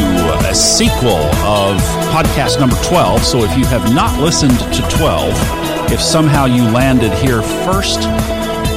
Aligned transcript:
a 0.48 0.54
sequel 0.54 1.20
of 1.44 1.76
podcast 2.14 2.58
number 2.58 2.76
12. 2.82 3.22
So 3.22 3.42
if 3.44 3.54
you 3.58 3.66
have 3.66 3.92
not 3.94 4.18
listened 4.20 4.58
to 4.58 4.88
12, 4.96 5.92
if 5.92 6.00
somehow 6.00 6.46
you 6.46 6.62
landed 6.62 7.12
here 7.12 7.42
first, 7.42 8.00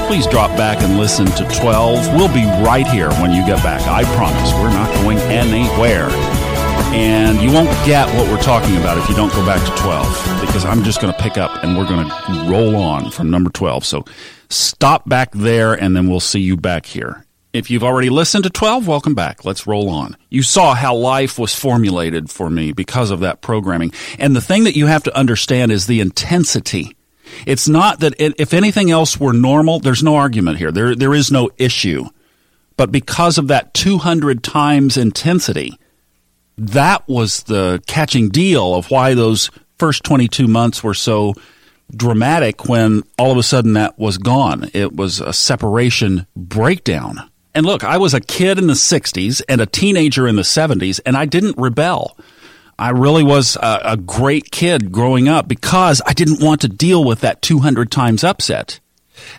please 0.08 0.28
drop 0.28 0.52
back 0.58 0.82
and 0.84 0.98
listen 0.98 1.26
to 1.26 1.46
12. 1.58 2.14
We'll 2.16 2.28
be 2.34 2.44
right 2.66 2.86
here 2.86 3.12
when 3.22 3.32
you 3.32 3.46
get 3.46 3.64
back. 3.64 3.82
I 3.88 4.04
promise. 4.16 4.52
We're 4.56 4.72
not 4.72 4.94
going 5.02 5.20
anywhere. 5.20 6.10
And 6.96 7.42
you 7.42 7.52
won't 7.52 7.68
get 7.86 8.08
what 8.16 8.30
we're 8.30 8.42
talking 8.42 8.78
about 8.78 8.98
if 8.98 9.10
you 9.10 9.16
don't 9.16 9.34
go 9.34 9.46
back 9.46 9.60
to 9.60 9.82
12, 9.82 10.40
because 10.40 10.64
I'm 10.64 10.82
just 10.82 11.02
going 11.02 11.14
to 11.14 11.22
pick 11.22 11.38
up 11.38 11.62
and 11.62 11.78
we're 11.78 11.86
going 11.86 12.08
to 12.08 12.50
roll 12.50 12.78
on 12.78 13.12
from 13.12 13.30
number 13.30 13.50
12. 13.50 13.84
So 13.84 14.06
stop 14.50 15.08
back 15.08 15.34
there 15.34 15.74
and 15.74 15.94
then 15.94 16.08
we'll 16.08 16.22
see 16.22 16.40
you 16.40 16.56
back 16.56 16.86
here. 16.86 17.26
If 17.52 17.70
you've 17.70 17.84
already 17.84 18.10
listened 18.10 18.46
to 18.46 18.50
12, 18.50 18.88
welcome 18.88 19.14
back. 19.14 19.44
Let's 19.44 19.68
roll 19.68 19.90
on. 19.90 20.16
You 20.30 20.42
saw 20.42 20.74
how 20.74 20.96
life 20.96 21.38
was 21.38 21.54
formulated 21.54 22.30
for 22.30 22.50
me 22.50 22.72
because 22.72 23.12
of 23.12 23.20
that 23.20 23.42
programming. 23.42 23.92
And 24.18 24.34
the 24.34 24.40
thing 24.40 24.64
that 24.64 24.78
you 24.78 24.86
have 24.86 25.04
to 25.04 25.18
understand 25.18 25.74
is 25.74 25.88
the 25.88 26.00
intensity. 26.00 26.96
It's 27.46 27.68
not 27.68 28.00
that 28.00 28.14
it, 28.20 28.36
if 28.40 28.54
anything 28.54 28.90
else 28.90 29.20
were 29.20 29.34
normal, 29.34 29.80
there's 29.80 30.02
no 30.02 30.16
argument 30.16 30.60
here. 30.60 30.72
There, 30.72 30.96
there 30.96 31.14
is 31.14 31.30
no 31.30 31.50
issue. 31.58 32.06
But 32.78 32.94
because 32.94 33.38
of 33.38 33.50
that 33.50 33.74
200 33.74 34.44
times 34.44 34.96
intensity, 34.96 35.78
that 36.58 37.08
was 37.08 37.44
the 37.44 37.82
catching 37.88 38.30
deal 38.30 38.76
of 38.76 38.90
why 38.90 39.14
those 39.14 39.50
first 39.78 40.04
22 40.04 40.48
months 40.48 40.84
were 40.84 40.94
so 40.94 41.34
dramatic 41.96 42.68
when 42.68 43.04
all 43.20 43.32
of 43.32 43.38
a 43.38 43.44
sudden 43.44 43.74
that 43.74 43.98
was 44.00 44.18
gone. 44.18 44.70
It 44.74 44.96
was 44.96 45.20
a 45.20 45.34
separation 45.34 46.26
breakdown. 46.36 47.30
And 47.54 47.66
look, 47.66 47.84
I 47.84 47.98
was 47.98 48.14
a 48.14 48.20
kid 48.20 48.58
in 48.58 48.68
the 48.68 48.74
60s 48.74 49.42
and 49.48 49.62
a 49.62 49.66
teenager 49.66 50.28
in 50.28 50.36
the 50.36 50.42
70s, 50.42 51.00
and 51.06 51.16
I 51.16 51.26
didn't 51.26 51.58
rebel. 51.58 52.18
I 52.78 52.90
really 52.90 53.24
was 53.24 53.56
a, 53.56 53.82
a 53.86 53.98
great 53.98 54.52
kid 54.52 54.92
growing 54.92 55.30
up 55.30 55.48
because 55.48 56.02
I 56.06 56.14
didn't 56.14 56.44
want 56.44 56.62
to 56.62 56.68
deal 56.68 57.04
with 57.04 57.22
that 57.22 57.42
200 57.42 57.90
times 57.90 58.24
upset. 58.24 58.82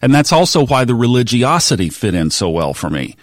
And 0.00 0.14
that's 0.14 0.32
also 0.32 0.64
why 0.64 0.86
the 0.86 0.94
religiosity 0.94 1.90
fit 1.90 2.14
in 2.14 2.30
so 2.30 2.48
well 2.48 2.72
for 2.72 2.88
me. 2.88 3.16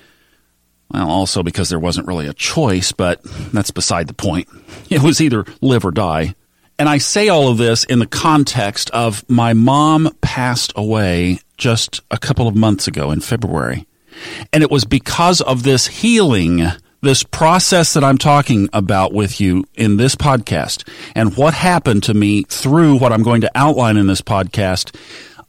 Well, 0.94 1.10
also 1.10 1.42
because 1.42 1.70
there 1.70 1.80
wasn't 1.80 2.08
really 2.08 2.28
a 2.28 2.34
choice, 2.34 2.92
but 2.92 3.22
that's 3.52 3.72
beside 3.72 4.08
the 4.08 4.14
point. 4.14 4.48
It 4.90 5.02
was 5.02 5.20
either 5.20 5.46
live 5.62 5.86
or 5.86 5.92
die. 5.92 6.36
And 6.78 6.88
I 6.90 6.98
say 6.98 7.30
all 7.30 7.50
of 7.50 7.58
this 7.58 7.84
in 7.84 8.00
the 8.00 8.08
context 8.08 8.90
of 8.92 9.28
my 9.30 9.54
mom 9.54 10.16
passed 10.22 10.74
away 10.76 11.40
just 11.58 12.02
a 12.12 12.18
couple 12.18 12.48
of 12.48 12.56
months 12.56 12.88
ago 12.88 13.12
in 13.12 13.22
February. 13.22 13.88
And 14.52 14.64
it 14.64 14.72
was 14.72 14.86
because 14.86 15.42
of 15.42 15.64
this 15.64 15.88
healing, 15.88 16.64
this 17.02 17.24
process 17.24 17.94
that 17.94 18.04
I'm 18.04 18.18
talking 18.18 18.70
about 18.74 19.14
with 19.14 19.40
you 19.42 19.66
in 19.76 19.98
this 19.98 20.16
podcast, 20.16 20.88
and 21.16 21.36
what 21.36 21.54
happened 21.54 22.04
to 22.04 22.14
me 22.14 22.44
through 22.44 22.98
what 22.98 23.12
I'm 23.12 23.24
going 23.24 23.42
to 23.42 23.52
outline 23.56 23.98
in 23.98 24.08
this 24.08 24.22
podcast 24.22 24.96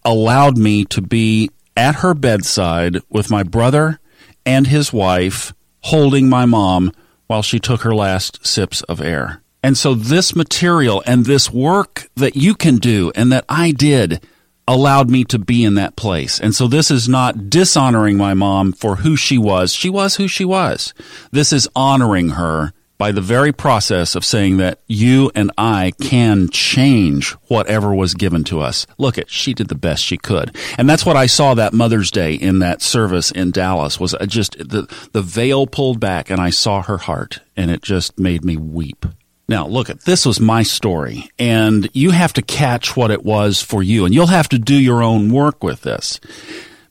allowed 0.04 0.56
me 0.58 0.84
to 0.86 1.02
be 1.02 1.50
at 1.76 1.96
her 1.96 2.14
bedside 2.14 2.98
with 3.10 3.30
my 3.30 3.42
brother 3.42 3.98
and 4.46 4.66
his 4.66 4.92
wife 4.92 5.52
holding 5.82 6.28
my 6.28 6.46
mom 6.46 6.92
while 7.26 7.42
she 7.42 7.58
took 7.58 7.82
her 7.82 7.94
last 7.94 8.46
sips 8.46 8.82
of 8.82 9.00
air. 9.00 9.42
And 9.62 9.78
so 9.78 9.94
this 9.94 10.36
material 10.36 11.02
and 11.06 11.24
this 11.24 11.50
work 11.50 12.08
that 12.16 12.36
you 12.36 12.54
can 12.54 12.76
do 12.76 13.12
and 13.14 13.32
that 13.32 13.44
I 13.48 13.70
did 13.70 14.22
allowed 14.66 15.10
me 15.10 15.24
to 15.24 15.38
be 15.38 15.64
in 15.64 15.74
that 15.74 15.96
place. 15.96 16.40
And 16.40 16.54
so 16.54 16.66
this 16.66 16.90
is 16.90 17.08
not 17.08 17.50
dishonoring 17.50 18.16
my 18.16 18.34
mom 18.34 18.72
for 18.72 18.96
who 18.96 19.16
she 19.16 19.38
was. 19.38 19.72
She 19.72 19.90
was 19.90 20.16
who 20.16 20.28
she 20.28 20.44
was. 20.44 20.94
This 21.32 21.52
is 21.52 21.68
honoring 21.74 22.30
her 22.30 22.72
by 22.96 23.12
the 23.12 23.20
very 23.20 23.52
process 23.52 24.14
of 24.14 24.24
saying 24.24 24.58
that 24.58 24.80
you 24.86 25.30
and 25.34 25.50
I 25.58 25.92
can 26.00 26.48
change 26.50 27.32
whatever 27.48 27.94
was 27.94 28.14
given 28.14 28.44
to 28.44 28.60
us. 28.60 28.86
Look 28.98 29.18
at, 29.18 29.30
she 29.30 29.54
did 29.54 29.68
the 29.68 29.74
best 29.74 30.04
she 30.04 30.16
could. 30.16 30.56
And 30.78 30.88
that's 30.88 31.04
what 31.04 31.16
I 31.16 31.26
saw 31.26 31.54
that 31.54 31.72
Mother's 31.72 32.10
Day 32.10 32.34
in 32.34 32.60
that 32.60 32.82
service 32.82 33.30
in 33.30 33.50
Dallas 33.50 33.98
was 33.98 34.14
uh, 34.14 34.26
just 34.26 34.56
the, 34.58 34.88
the 35.12 35.22
veil 35.22 35.66
pulled 35.66 36.00
back 36.00 36.30
and 36.30 36.40
I 36.40 36.50
saw 36.50 36.82
her 36.82 36.98
heart 36.98 37.40
and 37.56 37.70
it 37.70 37.82
just 37.82 38.18
made 38.18 38.44
me 38.44 38.56
weep. 38.56 39.06
Now, 39.48 39.66
look 39.66 39.90
at 39.90 40.02
this 40.02 40.24
was 40.24 40.40
my 40.40 40.62
story 40.62 41.30
and 41.38 41.88
you 41.92 42.12
have 42.12 42.32
to 42.34 42.42
catch 42.42 42.96
what 42.96 43.10
it 43.10 43.24
was 43.24 43.60
for 43.60 43.82
you 43.82 44.04
and 44.04 44.14
you'll 44.14 44.28
have 44.28 44.48
to 44.50 44.58
do 44.58 44.74
your 44.74 45.02
own 45.02 45.30
work 45.30 45.62
with 45.62 45.82
this. 45.82 46.20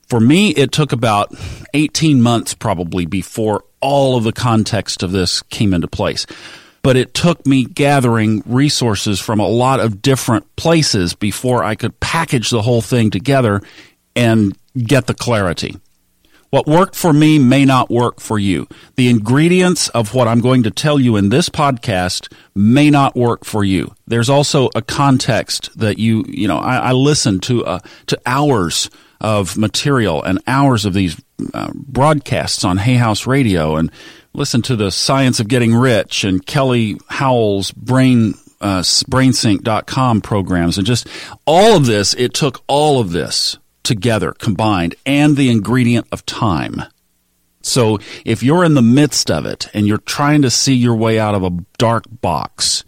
For 0.08 0.20
me, 0.20 0.50
it 0.50 0.72
took 0.72 0.92
about 0.92 1.34
18 1.74 2.22
months 2.22 2.54
probably 2.54 3.06
before 3.08 3.64
all 3.84 4.16
of 4.16 4.24
the 4.24 4.32
context 4.32 5.04
of 5.04 5.12
this 5.12 5.42
came 5.44 5.74
into 5.74 5.88
place. 5.88 6.26
But 6.82 6.98
it 6.98 7.14
took 7.14 7.46
me 7.46 7.66
gathering 7.66 8.42
resources 8.46 9.20
from 9.20 9.40
a 9.40 9.48
lot 9.48 9.80
of 9.80 10.02
different 10.02 10.56
places 10.56 11.14
before 11.14 11.64
I 11.64 11.76
could 11.76 12.00
package 12.00 12.50
the 12.50 12.62
whole 12.62 12.82
thing 12.82 13.12
together 13.12 13.62
and 14.16 14.58
get 14.76 15.08
the 15.08 15.14
clarity. 15.14 15.78
What 16.50 16.68
worked 16.68 16.96
for 16.96 17.12
me 17.12 17.40
may 17.40 17.66
not 17.66 17.90
work 17.90 18.20
for 18.20 18.38
you. 18.38 18.68
The 18.96 19.10
ingredients 19.10 19.90
of 19.90 20.14
what 20.14 20.28
I'm 20.28 20.40
going 20.40 20.64
to 20.64 20.72
tell 20.72 21.00
you 21.00 21.16
in 21.16 21.30
this 21.30 21.50
podcast 21.50 22.32
may 22.54 22.92
not 22.92 23.16
work 23.16 23.44
for 23.44 23.64
you. 23.64 23.96
There's 24.06 24.30
also 24.30 24.70
a 24.76 24.82
context 24.84 25.76
that 25.80 25.98
you, 25.98 26.24
you 26.28 26.48
know, 26.48 26.60
I, 26.60 26.78
I 26.78 26.92
listen 26.92 27.40
to, 27.42 27.66
uh, 27.66 27.80
to 28.06 28.20
hours 28.26 28.90
of 29.24 29.58
material 29.58 30.22
and 30.22 30.40
hours 30.46 30.86
of 30.86 30.94
these 30.94 31.20
uh, 31.54 31.72
broadcasts 31.74 32.66
on 32.66 32.78
Hay 32.78 32.96
House 32.96 33.26
Radio 33.26 33.78
and 33.78 33.90
listen 34.34 34.62
to 34.64 34.76
the 34.76 34.92
Science 34.92 35.40
of 35.40 35.48
Getting 35.48 35.74
Rich 35.74 36.26
and 36.26 36.46
Kelly 36.46 36.98
Howell's 37.10 37.72
Brain 37.72 38.34
uh, 38.60 38.82
brainsync.com 38.82 40.22
programs 40.22 40.78
and 40.78 40.88
just 40.88 41.08
all 41.46 41.76
of 41.76 41.86
this 41.86 42.14
it 42.14 42.34
took 42.34 42.64
all 42.68 43.00
of 43.00 43.12
this 43.12 43.58
together 43.84 44.32
combined 44.34 44.96
and 45.06 45.36
the 45.36 45.50
ingredient 45.50 46.08
of 46.12 46.26
time. 46.26 46.82
So 47.62 48.00
if 48.26 48.44
you're 48.44 48.64
in 48.64 48.74
the 48.74 48.82
midst 48.82 49.32
of 49.32 49.46
it 49.46 49.70
and 49.74 49.88
you're 49.88 49.98
trying 49.98 50.42
to 50.44 50.50
see 50.50 50.74
your 50.74 50.96
way 50.96 51.20
out 51.20 51.36
of 51.36 51.44
a 51.44 51.58
dark 51.78 52.06
box 52.22 52.84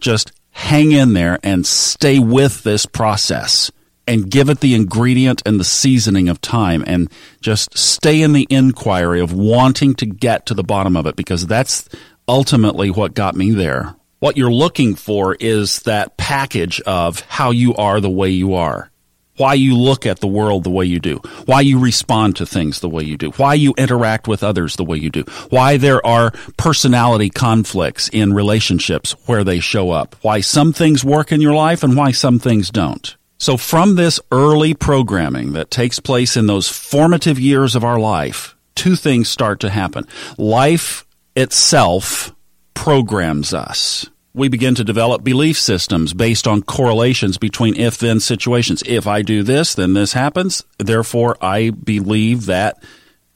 just 0.00 0.32
hang 0.50 0.92
in 0.92 1.12
there 1.12 1.38
and 1.42 1.66
stay 1.66 2.18
with 2.18 2.62
this 2.62 2.86
process 2.86 3.70
and 4.06 4.30
give 4.30 4.48
it 4.48 4.60
the 4.60 4.74
ingredient 4.74 5.42
and 5.44 5.58
the 5.58 5.64
seasoning 5.64 6.28
of 6.28 6.40
time 6.40 6.84
and 6.86 7.10
just 7.40 7.76
stay 7.76 8.22
in 8.22 8.32
the 8.32 8.46
inquiry 8.50 9.20
of 9.20 9.32
wanting 9.32 9.94
to 9.94 10.06
get 10.06 10.46
to 10.46 10.54
the 10.54 10.64
bottom 10.64 10.96
of 10.96 11.06
it 11.06 11.16
because 11.16 11.46
that's 11.46 11.88
ultimately 12.28 12.90
what 12.90 13.14
got 13.14 13.34
me 13.34 13.50
there. 13.50 13.94
What 14.18 14.36
you're 14.36 14.52
looking 14.52 14.94
for 14.94 15.34
is 15.34 15.80
that 15.80 16.16
package 16.16 16.80
of 16.82 17.20
how 17.20 17.50
you 17.50 17.74
are 17.74 18.00
the 18.00 18.10
way 18.10 18.30
you 18.30 18.54
are. 18.54 18.90
Why 19.36 19.52
you 19.52 19.76
look 19.76 20.06
at 20.06 20.20
the 20.20 20.26
world 20.26 20.64
the 20.64 20.70
way 20.70 20.86
you 20.86 20.98
do. 20.98 21.16
Why 21.44 21.60
you 21.60 21.78
respond 21.78 22.36
to 22.36 22.46
things 22.46 22.80
the 22.80 22.88
way 22.88 23.04
you 23.04 23.18
do. 23.18 23.30
Why 23.32 23.52
you 23.52 23.74
interact 23.76 24.26
with 24.26 24.42
others 24.42 24.76
the 24.76 24.84
way 24.84 24.96
you 24.96 25.10
do. 25.10 25.24
Why 25.50 25.76
there 25.76 26.04
are 26.06 26.30
personality 26.56 27.28
conflicts 27.28 28.08
in 28.08 28.32
relationships 28.32 29.12
where 29.26 29.44
they 29.44 29.60
show 29.60 29.90
up. 29.90 30.16
Why 30.22 30.40
some 30.40 30.72
things 30.72 31.04
work 31.04 31.32
in 31.32 31.42
your 31.42 31.54
life 31.54 31.82
and 31.82 31.94
why 31.94 32.12
some 32.12 32.38
things 32.38 32.70
don't. 32.70 33.14
So 33.38 33.56
from 33.56 33.96
this 33.96 34.18
early 34.32 34.72
programming 34.72 35.52
that 35.52 35.70
takes 35.70 36.00
place 36.00 36.36
in 36.36 36.46
those 36.46 36.68
formative 36.68 37.38
years 37.38 37.74
of 37.74 37.84
our 37.84 37.98
life, 37.98 38.56
two 38.74 38.96
things 38.96 39.28
start 39.28 39.60
to 39.60 39.70
happen. 39.70 40.06
Life 40.38 41.04
itself 41.34 42.34
programs 42.74 43.52
us. 43.52 44.08
We 44.32 44.48
begin 44.48 44.74
to 44.76 44.84
develop 44.84 45.24
belief 45.24 45.58
systems 45.58 46.12
based 46.12 46.46
on 46.46 46.62
correlations 46.62 47.38
between 47.38 47.76
if 47.76 47.98
then 47.98 48.20
situations. 48.20 48.82
If 48.86 49.06
I 49.06 49.22
do 49.22 49.42
this, 49.42 49.74
then 49.74 49.94
this 49.94 50.12
happens. 50.12 50.62
Therefore, 50.78 51.36
I 51.40 51.70
believe 51.70 52.46
that 52.46 52.82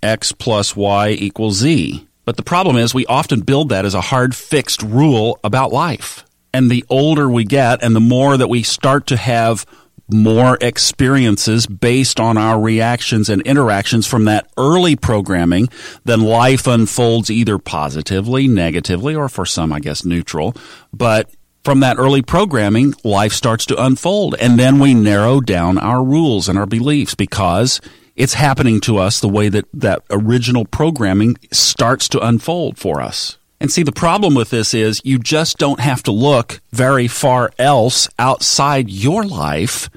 X 0.03 0.33
plus 0.33 0.77
Y 0.77 1.11
equals 1.11 1.57
Z. 1.57 2.07
But 2.25 2.37
the 2.37 2.43
problem 2.43 2.77
is 2.77 2.95
we 2.95 3.07
often 3.07 3.41
build 3.41 3.71
that 3.71 3.85
as 3.85 3.95
a 3.95 4.01
hard 4.01 4.35
fixed 4.35 4.83
rule 4.83 5.39
about 5.43 5.73
life. 5.73 6.25
And 6.53 6.71
the 6.71 6.85
older 6.89 7.29
we 7.29 7.45
get 7.45 7.83
and 7.83 7.95
the 7.95 8.01
more 8.01 8.37
that 8.37 8.49
we 8.49 8.63
start 8.63 9.07
to 9.09 9.17
have 9.17 9.65
more 10.13 10.59
experiences 10.61 11.67
based 11.67 12.21
on 12.21 12.37
our 12.37 12.61
reactions 12.61 13.29
and 13.29 13.43
interactions 13.43 14.07
from 14.07 14.25
that 14.25 14.51
early 14.57 14.97
programming, 14.97 15.69
then 16.05 16.21
life 16.21 16.67
unfolds 16.67 17.31
either 17.31 17.59
positively, 17.59 18.49
negatively, 18.49 19.15
or 19.15 19.29
for 19.29 19.47
some, 19.47 19.73
I 19.73 19.81
guess, 19.81 20.05
neutral. 20.05 20.55
But 20.93 21.31
from 21.65 21.81
that 21.81 21.99
early 21.99 22.23
programming, 22.23 22.95
life 23.05 23.33
starts 23.33 23.67
to 23.67 23.83
unfold. 23.83 24.35
And 24.41 24.59
then 24.59 24.79
we 24.79 24.95
narrow 24.95 25.41
down 25.41 25.79
our 25.79 26.03
rules 26.03 26.49
and 26.49 26.59
our 26.59 26.67
beliefs 26.67 27.15
because 27.15 27.81
it's 28.17 28.35
happening 28.35 28.81
to 28.83 28.99
us 28.99 29.21
the 29.21 29.29
way 29.29 29.49
that 29.49 29.67
that 29.75 30.03
original 30.11 30.65
programming 30.65 31.37
starts 31.53 32.09
to 32.11 32.21
unfold 32.21 32.79
for 32.79 33.01
us. 33.01 33.39
And 33.61 33.71
see, 33.71 33.83
the 33.83 33.93
problem 33.93 34.35
with 34.35 34.51
this 34.51 34.73
is 34.73 35.03
you 35.05 35.19
just 35.19 35.59
don't 35.59 35.81
have 35.81 36.03
to 36.05 36.13
look 36.13 36.61
very 36.73 37.09
far 37.09 37.53
else 37.59 38.09
outside 38.19 38.89
your 38.89 39.25
life 39.25 39.91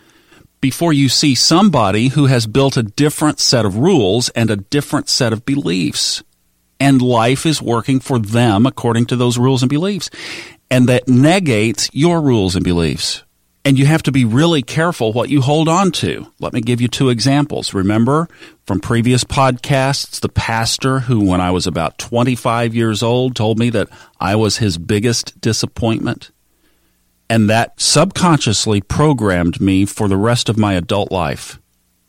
before 0.59 0.93
you 0.93 1.07
see 1.07 1.33
somebody 1.33 2.09
who 2.09 2.25
has 2.25 2.45
built 2.45 2.77
a 2.77 2.83
different 2.83 3.39
set 3.39 3.65
of 3.65 3.77
rules 3.77 4.29
and 4.29 4.49
a 4.49 4.57
different 4.57 5.09
set 5.09 5.31
of 5.31 5.45
beliefs. 5.45 6.23
And 6.79 7.01
life 7.01 7.45
is 7.45 7.61
working 7.61 8.01
for 8.01 8.19
them 8.19 8.65
according 8.65 9.05
to 9.07 9.15
those 9.15 9.37
rules 9.37 9.63
and 9.63 9.69
beliefs. 9.69 10.09
And 10.69 10.89
that 10.89 11.07
negates 11.07 11.89
your 11.93 12.21
rules 12.21 12.55
and 12.55 12.63
beliefs. 12.63 13.23
And 13.65 13.79
you 13.79 13.85
have 13.85 14.03
to 14.03 14.11
be 14.11 14.25
really 14.25 14.61
careful 14.61 15.13
what 15.13 15.29
you 15.29 15.41
hold 15.41 15.69
on 15.69 15.91
to. 15.93 16.27
Let 16.39 16.51
me 16.51 16.59
give 16.59 16.81
you 16.81 16.89
two 16.89 17.09
examples. 17.09 17.73
Remember 17.73 18.27
from 18.65 18.81
previous 18.81 19.23
podcasts, 19.23 20.19
the 20.19 20.27
pastor 20.27 20.99
who, 20.99 21.25
when 21.25 21.39
I 21.39 21.51
was 21.51 21.65
about 21.65 21.97
25 21.97 22.75
years 22.75 23.01
old, 23.01 23.37
told 23.37 23.57
me 23.57 23.69
that 23.69 23.87
I 24.19 24.35
was 24.35 24.57
his 24.57 24.77
biggest 24.77 25.39
disappointment? 25.39 26.31
And 27.29 27.49
that 27.49 27.79
subconsciously 27.79 28.81
programmed 28.81 29.61
me 29.61 29.85
for 29.85 30.09
the 30.09 30.17
rest 30.17 30.49
of 30.49 30.57
my 30.57 30.73
adult 30.73 31.11
life. 31.11 31.57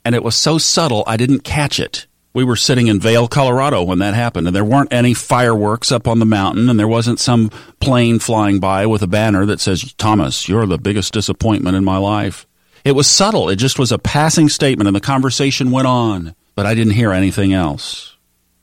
And 0.04 0.16
it 0.16 0.24
was 0.24 0.34
so 0.34 0.58
subtle, 0.58 1.04
I 1.06 1.16
didn't 1.16 1.44
catch 1.44 1.78
it 1.78 2.08
we 2.34 2.44
were 2.44 2.56
sitting 2.56 2.88
in 2.88 2.98
Vail, 2.98 3.28
Colorado 3.28 3.84
when 3.84 4.00
that 4.00 4.14
happened, 4.14 4.48
and 4.48 4.54
there 4.54 4.64
weren't 4.64 4.92
any 4.92 5.14
fireworks 5.14 5.92
up 5.92 6.08
on 6.08 6.18
the 6.18 6.26
mountain, 6.26 6.68
and 6.68 6.78
there 6.78 6.88
wasn't 6.88 7.20
some 7.20 7.48
plane 7.80 8.18
flying 8.18 8.58
by 8.58 8.86
with 8.86 9.02
a 9.02 9.06
banner 9.06 9.46
that 9.46 9.60
says, 9.60 9.94
Thomas, 9.94 10.48
you're 10.48 10.66
the 10.66 10.76
biggest 10.76 11.12
disappointment 11.12 11.76
in 11.76 11.84
my 11.84 11.96
life. 11.96 12.46
It 12.84 12.92
was 12.92 13.06
subtle. 13.06 13.48
It 13.48 13.56
just 13.56 13.78
was 13.78 13.92
a 13.92 13.98
passing 13.98 14.48
statement, 14.48 14.88
and 14.88 14.96
the 14.96 15.00
conversation 15.00 15.70
went 15.70 15.86
on, 15.86 16.34
but 16.56 16.66
I 16.66 16.74
didn't 16.74 16.94
hear 16.94 17.12
anything 17.12 17.52
else. 17.52 18.16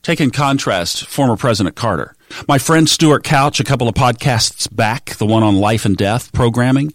Take 0.03 0.19
in 0.19 0.31
contrast 0.31 1.05
former 1.07 1.37
President 1.37 1.75
Carter. 1.75 2.15
My 2.47 2.57
friend 2.57 2.89
Stuart 2.89 3.23
Couch, 3.23 3.59
a 3.59 3.63
couple 3.63 3.87
of 3.87 3.95
podcasts 3.95 4.73
back, 4.73 5.15
the 5.15 5.25
one 5.25 5.43
on 5.43 5.55
life 5.55 5.85
and 5.85 5.95
death 5.95 6.33
programming, 6.33 6.93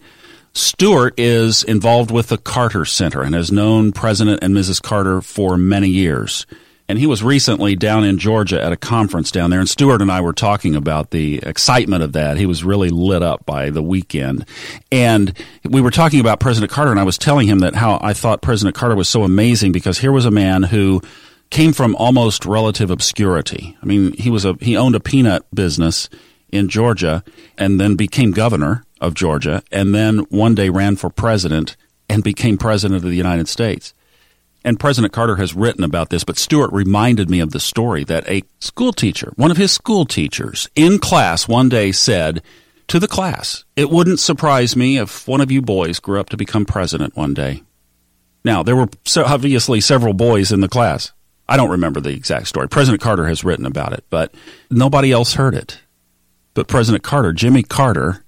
Stuart 0.53 1.13
is 1.17 1.63
involved 1.63 2.11
with 2.11 2.27
the 2.27 2.37
Carter 2.37 2.83
Center 2.85 3.21
and 3.21 3.33
has 3.33 3.51
known 3.51 3.91
President 3.91 4.43
and 4.43 4.55
Mrs. 4.55 4.81
Carter 4.81 5.21
for 5.21 5.57
many 5.57 5.87
years. 5.87 6.45
And 6.89 6.97
he 6.97 7.05
was 7.05 7.21
recently 7.21 7.75
down 7.75 8.05
in 8.05 8.17
Georgia 8.17 8.63
at 8.63 8.71
a 8.71 8.77
conference 8.77 9.29
down 9.29 9.49
there, 9.49 9.59
and 9.59 9.67
Stuart 9.67 10.01
and 10.01 10.11
I 10.11 10.21
were 10.21 10.31
talking 10.31 10.73
about 10.73 11.11
the 11.11 11.39
excitement 11.39 12.01
of 12.01 12.13
that. 12.13 12.37
He 12.37 12.45
was 12.45 12.63
really 12.63 12.89
lit 12.89 13.21
up 13.21 13.45
by 13.45 13.69
the 13.69 13.83
weekend. 13.83 14.45
And 14.89 15.37
we 15.65 15.81
were 15.81 15.91
talking 15.91 16.21
about 16.21 16.39
President 16.39 16.71
Carter, 16.71 16.91
and 16.91 16.99
I 16.99 17.03
was 17.03 17.17
telling 17.17 17.47
him 17.47 17.59
that 17.59 17.75
how 17.75 17.99
I 18.01 18.13
thought 18.13 18.41
President 18.41 18.75
Carter 18.75 18.95
was 18.95 19.09
so 19.09 19.23
amazing 19.23 19.73
because 19.73 19.99
here 19.99 20.13
was 20.13 20.25
a 20.25 20.31
man 20.31 20.63
who 20.63 21.01
came 21.49 21.73
from 21.73 21.95
almost 21.95 22.45
relative 22.45 22.89
obscurity. 22.89 23.77
I 23.81 23.85
mean, 23.85 24.13
he 24.13 24.29
was 24.29 24.45
a 24.45 24.55
he 24.61 24.77
owned 24.77 24.95
a 24.95 24.99
peanut 24.99 25.43
business 25.53 26.09
in 26.51 26.69
Georgia 26.69 27.23
and 27.57 27.79
then 27.79 27.95
became 27.95 28.31
governor 28.31 28.83
of 29.01 29.13
Georgia 29.13 29.61
and 29.71 29.93
then 29.93 30.19
one 30.29 30.55
day 30.55 30.69
ran 30.69 30.95
for 30.95 31.09
president 31.09 31.75
and 32.09 32.23
became 32.23 32.57
president 32.57 33.03
of 33.03 33.09
the 33.09 33.15
United 33.15 33.47
States. 33.47 33.93
And 34.67 34.77
President 34.77 35.13
Carter 35.13 35.37
has 35.37 35.53
written 35.53 35.85
about 35.85 36.09
this, 36.09 36.25
but 36.25 36.37
Stuart 36.37 36.73
reminded 36.73 37.29
me 37.29 37.39
of 37.39 37.51
the 37.51 37.59
story 37.61 38.03
that 38.03 38.27
a 38.27 38.43
school 38.59 38.91
teacher, 38.91 39.31
one 39.37 39.49
of 39.49 39.55
his 39.55 39.71
school 39.71 40.03
teachers, 40.03 40.67
in 40.75 40.99
class 40.99 41.47
one 41.47 41.69
day 41.69 41.93
said 41.93 42.41
to 42.87 42.99
the 42.99 43.07
class, 43.07 43.63
It 43.77 43.89
wouldn't 43.89 44.19
surprise 44.19 44.75
me 44.75 44.97
if 44.97 45.25
one 45.25 45.39
of 45.39 45.51
you 45.51 45.61
boys 45.61 46.01
grew 46.01 46.19
up 46.19 46.27
to 46.31 46.35
become 46.35 46.65
president 46.65 47.15
one 47.15 47.33
day. 47.33 47.63
Now, 48.43 48.61
there 48.61 48.75
were 48.75 48.89
obviously 49.15 49.79
several 49.79 50.13
boys 50.13 50.51
in 50.51 50.59
the 50.59 50.67
class. 50.67 51.13
I 51.47 51.55
don't 51.55 51.71
remember 51.71 52.01
the 52.01 52.09
exact 52.09 52.49
story. 52.49 52.67
President 52.67 53.01
Carter 53.01 53.25
has 53.27 53.45
written 53.45 53.65
about 53.65 53.93
it, 53.93 54.03
but 54.09 54.33
nobody 54.69 55.13
else 55.13 55.35
heard 55.35 55.55
it. 55.55 55.79
But 56.55 56.67
President 56.67 57.05
Carter, 57.05 57.31
Jimmy 57.31 57.63
Carter, 57.63 58.25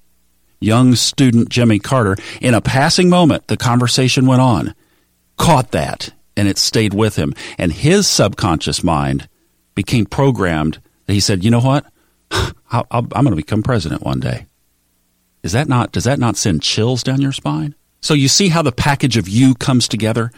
young 0.62 0.96
student 0.96 1.50
Jimmy 1.50 1.80
Carter, 1.80 2.16
in 2.40 2.54
a 2.54 2.62
passing 2.62 3.10
moment, 3.10 3.48
the 3.48 3.58
conversation 3.58 4.26
went 4.26 4.40
on, 4.40 4.74
caught 5.36 5.72
that 5.72 6.14
and 6.40 6.48
it 6.48 6.58
stayed 6.58 6.94
with 6.94 7.18
him. 7.18 7.34
And 7.58 7.74
his 7.74 8.08
subconscious 8.08 8.82
mind 8.82 9.28
became 9.76 10.06
programmed 10.06 10.82
that 11.06 11.14
he 11.14 11.20
said, 11.20 11.44
you 11.44 11.52
know 11.52 11.60
what? 11.60 11.86
i 12.32 12.84
am 12.92 13.08
going 13.10 13.26
to 13.26 13.36
become 13.36 13.62
president 13.62 14.04
one 14.04 14.22
day. 14.22 14.46
Is 15.44 15.52
that 15.52 15.68
not, 15.68 15.92
does 15.92 16.06
that 16.06 16.18
not 16.18 16.38
send 16.38 16.62
chills 16.62 17.04
down 17.04 17.20
your 17.20 17.34
spine? 17.34 17.76
So 18.00 18.14
you 18.14 18.30
see 18.30 18.48
how 18.48 18.62
the 18.62 18.72
package 18.72 19.18
of 19.18 19.28
you 19.28 19.54
comes 19.54 19.90
together? 19.90 20.32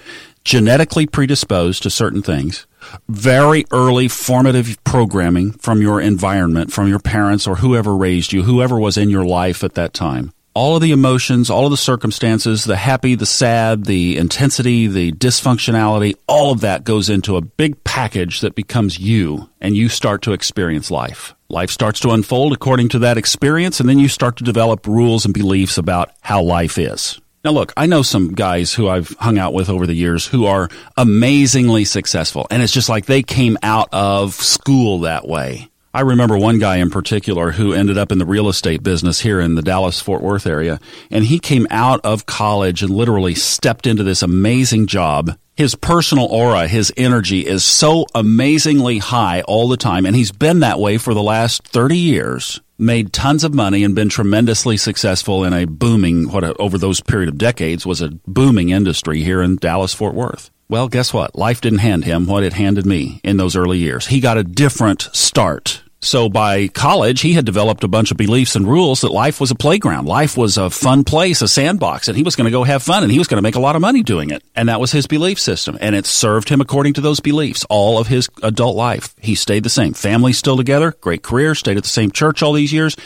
Genetically 0.43 1.05
predisposed 1.05 1.83
to 1.83 1.91
certain 1.91 2.23
things, 2.23 2.65
very 3.07 3.65
early 3.69 4.07
formative 4.07 4.83
programming 4.83 5.51
from 5.51 5.83
your 5.83 6.01
environment, 6.01 6.73
from 6.73 6.87
your 6.87 6.97
parents 6.97 7.45
or 7.45 7.57
whoever 7.57 7.95
raised 7.95 8.33
you, 8.33 8.41
whoever 8.41 8.79
was 8.79 8.97
in 8.97 9.11
your 9.11 9.25
life 9.25 9.63
at 9.63 9.75
that 9.75 9.93
time 9.93 10.33
all 10.53 10.75
of 10.75 10.81
the 10.81 10.91
emotions, 10.91 11.49
all 11.49 11.65
of 11.65 11.71
the 11.71 11.77
circumstances, 11.77 12.65
the 12.65 12.75
happy, 12.75 13.15
the 13.15 13.25
sad, 13.25 13.85
the 13.85 14.17
intensity, 14.17 14.87
the 14.87 15.11
dysfunctionality, 15.13 16.15
all 16.27 16.51
of 16.51 16.61
that 16.61 16.83
goes 16.83 17.09
into 17.09 17.37
a 17.37 17.41
big 17.41 17.83
package 17.83 18.41
that 18.41 18.55
becomes 18.55 18.99
you, 18.99 19.49
and 19.61 19.77
you 19.77 19.89
start 19.89 20.21
to 20.23 20.33
experience 20.33 20.91
life. 20.91 21.33
Life 21.49 21.69
starts 21.69 21.99
to 22.01 22.11
unfold 22.11 22.53
according 22.53 22.89
to 22.89 22.99
that 22.99 23.17
experience, 23.17 23.79
and 23.79 23.87
then 23.87 23.99
you 23.99 24.07
start 24.07 24.37
to 24.37 24.43
develop 24.43 24.87
rules 24.87 25.25
and 25.25 25.33
beliefs 25.33 25.77
about 25.77 26.11
how 26.21 26.41
life 26.41 26.77
is. 26.77 27.19
Now, 27.43 27.51
look, 27.51 27.73
I 27.75 27.87
know 27.87 28.03
some 28.03 28.33
guys 28.33 28.73
who 28.73 28.87
I've 28.87 29.09
hung 29.19 29.39
out 29.39 29.53
with 29.53 29.67
over 29.67 29.87
the 29.87 29.95
years 29.95 30.27
who 30.27 30.45
are 30.45 30.69
amazingly 30.95 31.85
successful, 31.85 32.45
and 32.51 32.61
it's 32.61 32.73
just 32.73 32.89
like 32.89 33.05
they 33.05 33.23
came 33.23 33.57
out 33.63 33.89
of 33.91 34.35
school 34.35 34.99
that 34.99 35.27
way. 35.27 35.70
I 35.93 36.01
remember 36.01 36.37
one 36.37 36.57
guy 36.57 36.77
in 36.77 36.89
particular 36.89 37.51
who 37.51 37.73
ended 37.73 37.97
up 37.97 38.13
in 38.13 38.17
the 38.17 38.25
real 38.25 38.47
estate 38.47 38.81
business 38.81 39.19
here 39.19 39.41
in 39.41 39.55
the 39.55 39.61
Dallas 39.61 39.99
Fort 39.99 40.21
Worth 40.21 40.47
area. 40.47 40.79
And 41.09 41.25
he 41.25 41.37
came 41.37 41.67
out 41.69 41.99
of 42.05 42.25
college 42.25 42.81
and 42.81 42.95
literally 42.95 43.35
stepped 43.35 43.85
into 43.85 44.03
this 44.03 44.21
amazing 44.21 44.87
job. 44.87 45.37
His 45.57 45.75
personal 45.75 46.27
aura, 46.27 46.69
his 46.69 46.93
energy 46.95 47.45
is 47.45 47.65
so 47.65 48.05
amazingly 48.15 48.99
high 48.99 49.41
all 49.41 49.67
the 49.67 49.75
time. 49.75 50.05
And 50.05 50.15
he's 50.15 50.31
been 50.31 50.61
that 50.61 50.79
way 50.79 50.97
for 50.97 51.13
the 51.13 51.21
last 51.21 51.67
30 51.67 51.97
years, 51.97 52.61
made 52.79 53.11
tons 53.11 53.43
of 53.43 53.53
money 53.53 53.83
and 53.83 53.93
been 53.93 54.07
tremendously 54.07 54.77
successful 54.77 55.43
in 55.43 55.51
a 55.51 55.65
booming, 55.65 56.31
what 56.31 56.45
over 56.57 56.77
those 56.77 57.01
period 57.01 57.27
of 57.27 57.37
decades 57.37 57.85
was 57.85 58.01
a 58.01 58.11
booming 58.25 58.69
industry 58.69 59.23
here 59.23 59.41
in 59.41 59.57
Dallas 59.57 59.93
Fort 59.93 60.15
Worth. 60.15 60.51
Well, 60.69 60.87
guess 60.87 61.13
what? 61.13 61.35
Life 61.35 61.59
didn't 61.59 61.79
hand 61.79 62.05
him 62.05 62.27
what 62.27 62.45
it 62.45 62.53
handed 62.53 62.85
me 62.85 63.19
in 63.25 63.35
those 63.35 63.57
early 63.57 63.77
years. 63.77 64.07
He 64.07 64.21
got 64.21 64.37
a 64.37 64.43
different 64.45 65.09
start. 65.11 65.80
So 66.03 66.29
by 66.29 66.67
college, 66.67 67.21
he 67.21 67.33
had 67.33 67.45
developed 67.45 67.83
a 67.83 67.87
bunch 67.87 68.09
of 68.09 68.17
beliefs 68.17 68.55
and 68.55 68.67
rules 68.67 69.01
that 69.01 69.11
life 69.11 69.39
was 69.39 69.51
a 69.51 69.55
playground. 69.55 70.07
Life 70.07 70.35
was 70.35 70.57
a 70.57 70.71
fun 70.71 71.03
place, 71.03 71.43
a 71.43 71.47
sandbox, 71.47 72.07
and 72.07 72.17
he 72.17 72.23
was 72.23 72.35
going 72.35 72.45
to 72.45 72.51
go 72.51 72.63
have 72.63 72.81
fun 72.81 73.03
and 73.03 73.11
he 73.11 73.19
was 73.19 73.27
going 73.27 73.37
to 73.37 73.43
make 73.43 73.55
a 73.55 73.59
lot 73.59 73.75
of 73.75 73.81
money 73.81 74.01
doing 74.01 74.31
it. 74.31 74.43
And 74.55 74.67
that 74.67 74.79
was 74.79 74.91
his 74.91 75.05
belief 75.05 75.39
system. 75.39 75.77
And 75.79 75.95
it 75.95 76.07
served 76.07 76.49
him 76.49 76.59
according 76.59 76.93
to 76.93 77.01
those 77.01 77.19
beliefs 77.19 77.65
all 77.69 77.99
of 77.99 78.07
his 78.07 78.29
adult 78.41 78.75
life. 78.75 79.13
He 79.21 79.35
stayed 79.35 79.63
the 79.63 79.69
same. 79.69 79.93
Family 79.93 80.33
still 80.33 80.57
together, 80.57 80.93
great 81.01 81.21
career, 81.21 81.53
stayed 81.53 81.77
at 81.77 81.83
the 81.83 81.89
same 81.89 82.11
church 82.11 82.41
all 82.41 82.53
these 82.53 82.73
years. 82.73 82.97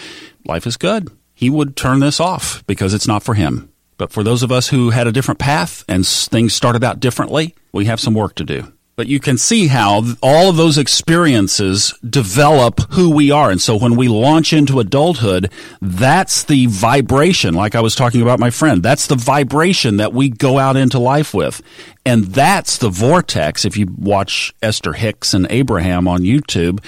Life 0.46 0.66
is 0.66 0.78
good. 0.78 1.10
He 1.34 1.50
would 1.50 1.76
turn 1.76 2.00
this 2.00 2.22
off 2.22 2.66
because 2.66 2.94
it's 2.94 3.08
not 3.08 3.24
for 3.24 3.34
him. 3.34 3.70
But 3.98 4.12
for 4.12 4.24
those 4.24 4.42
of 4.42 4.54
us 4.54 4.70
who 4.70 4.90
had 4.92 5.08
a 5.08 5.12
different 5.12 5.40
path 5.40 5.84
and 5.90 6.08
things 6.08 6.54
started 6.54 6.84
out 6.84 7.02
differently, 7.02 7.56
we 7.74 7.86
have 7.86 8.00
some 8.00 8.14
work 8.14 8.36
to 8.36 8.46
do. 8.46 8.72
But 8.98 9.08
you 9.08 9.20
can 9.20 9.38
see 9.38 9.68
how 9.68 10.04
all 10.24 10.50
of 10.50 10.56
those 10.56 10.78
experiences 10.78 11.94
develop 12.08 12.80
who 12.92 13.10
we 13.10 13.30
are. 13.30 13.52
And 13.52 13.62
so 13.62 13.78
when 13.78 13.98
we 13.98 14.08
launch 14.08 14.54
into 14.54 14.80
adulthood, 14.80 15.52
that's 15.82 16.46
the 16.46 16.68
vibration, 16.68 17.54
like 17.56 17.76
I 17.76 17.82
was 17.82 17.94
talking 17.94 18.22
about 18.22 18.40
my 18.40 18.50
friend, 18.50 18.82
that's 18.82 19.08
the 19.08 19.18
vibration 19.18 19.98
that 19.98 20.14
we 20.14 20.30
go 20.30 20.58
out 20.58 20.78
into 20.78 20.98
life 20.98 21.34
with. 21.34 21.62
And 22.06 22.26
that's 22.26 22.78
the 22.78 22.90
vortex. 22.90 23.66
If 23.66 23.76
you 23.76 23.94
watch 23.98 24.54
Esther 24.62 24.94
Hicks 24.94 25.34
and 25.34 25.46
Abraham 25.50 26.08
on 26.08 26.22
YouTube, 26.22 26.82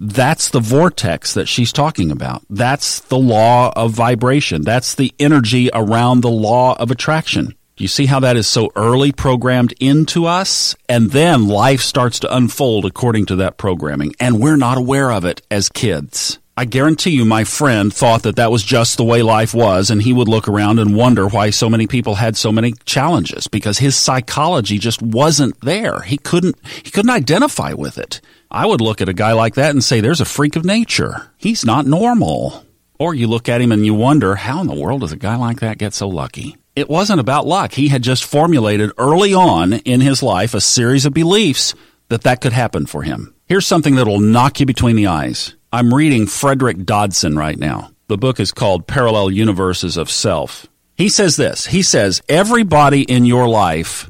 that's 0.00 0.50
the 0.50 0.60
vortex 0.60 1.34
that 1.34 1.48
she's 1.48 1.72
talking 1.72 2.12
about. 2.12 2.44
That's 2.48 3.00
the 3.00 3.18
law 3.18 3.72
of 3.74 3.90
vibration. 3.90 4.62
That's 4.62 4.94
the 4.94 5.12
energy 5.18 5.70
around 5.74 6.20
the 6.20 6.30
law 6.30 6.76
of 6.78 6.92
attraction. 6.92 7.54
Do 7.78 7.84
you 7.84 7.88
see 7.88 8.06
how 8.06 8.18
that 8.20 8.36
is 8.36 8.48
so 8.48 8.72
early 8.74 9.12
programmed 9.12 9.72
into 9.78 10.26
us? 10.26 10.74
And 10.88 11.12
then 11.12 11.46
life 11.46 11.80
starts 11.80 12.18
to 12.18 12.36
unfold 12.36 12.84
according 12.84 13.26
to 13.26 13.36
that 13.36 13.56
programming. 13.56 14.16
And 14.18 14.40
we're 14.40 14.56
not 14.56 14.78
aware 14.78 15.12
of 15.12 15.24
it 15.24 15.42
as 15.48 15.68
kids. 15.68 16.40
I 16.56 16.64
guarantee 16.64 17.10
you, 17.10 17.24
my 17.24 17.44
friend 17.44 17.94
thought 17.94 18.24
that 18.24 18.34
that 18.34 18.50
was 18.50 18.64
just 18.64 18.96
the 18.96 19.04
way 19.04 19.22
life 19.22 19.54
was, 19.54 19.92
and 19.92 20.02
he 20.02 20.12
would 20.12 20.26
look 20.26 20.48
around 20.48 20.80
and 20.80 20.96
wonder 20.96 21.28
why 21.28 21.50
so 21.50 21.70
many 21.70 21.86
people 21.86 22.16
had 22.16 22.36
so 22.36 22.50
many 22.50 22.72
challenges 22.84 23.46
because 23.46 23.78
his 23.78 23.94
psychology 23.94 24.80
just 24.80 25.00
wasn't 25.00 25.60
there. 25.60 26.00
He 26.00 26.18
couldn't, 26.18 26.56
he 26.82 26.90
couldn't 26.90 27.12
identify 27.12 27.74
with 27.74 27.96
it. 27.96 28.20
I 28.50 28.66
would 28.66 28.80
look 28.80 29.00
at 29.00 29.08
a 29.08 29.14
guy 29.14 29.34
like 29.34 29.54
that 29.54 29.70
and 29.70 29.84
say, 29.84 30.00
there's 30.00 30.20
a 30.20 30.24
freak 30.24 30.56
of 30.56 30.64
nature. 30.64 31.30
He's 31.36 31.64
not 31.64 31.86
normal. 31.86 32.64
Or 32.98 33.14
you 33.14 33.28
look 33.28 33.48
at 33.48 33.60
him 33.60 33.70
and 33.70 33.86
you 33.86 33.94
wonder, 33.94 34.34
how 34.34 34.60
in 34.60 34.66
the 34.66 34.74
world 34.74 35.02
does 35.02 35.12
a 35.12 35.16
guy 35.16 35.36
like 35.36 35.60
that 35.60 35.78
get 35.78 35.94
so 35.94 36.08
lucky? 36.08 36.56
It 36.78 36.88
wasn't 36.88 37.18
about 37.18 37.44
luck. 37.44 37.72
He 37.72 37.88
had 37.88 38.02
just 38.02 38.24
formulated 38.24 38.92
early 38.98 39.34
on 39.34 39.72
in 39.72 40.00
his 40.00 40.22
life 40.22 40.54
a 40.54 40.60
series 40.60 41.06
of 41.06 41.12
beliefs 41.12 41.74
that 42.06 42.22
that 42.22 42.40
could 42.40 42.52
happen 42.52 42.86
for 42.86 43.02
him. 43.02 43.34
Here's 43.46 43.66
something 43.66 43.96
that'll 43.96 44.20
knock 44.20 44.60
you 44.60 44.66
between 44.66 44.94
the 44.94 45.08
eyes. 45.08 45.56
I'm 45.72 45.92
reading 45.92 46.28
Frederick 46.28 46.84
Dodson 46.84 47.36
right 47.36 47.58
now. 47.58 47.90
The 48.06 48.16
book 48.16 48.38
is 48.38 48.52
called 48.52 48.86
Parallel 48.86 49.32
Universes 49.32 49.96
of 49.96 50.08
Self. 50.08 50.68
He 50.96 51.08
says 51.08 51.34
this 51.34 51.66
He 51.66 51.82
says, 51.82 52.22
Everybody 52.28 53.02
in 53.02 53.24
your 53.24 53.48
life 53.48 54.08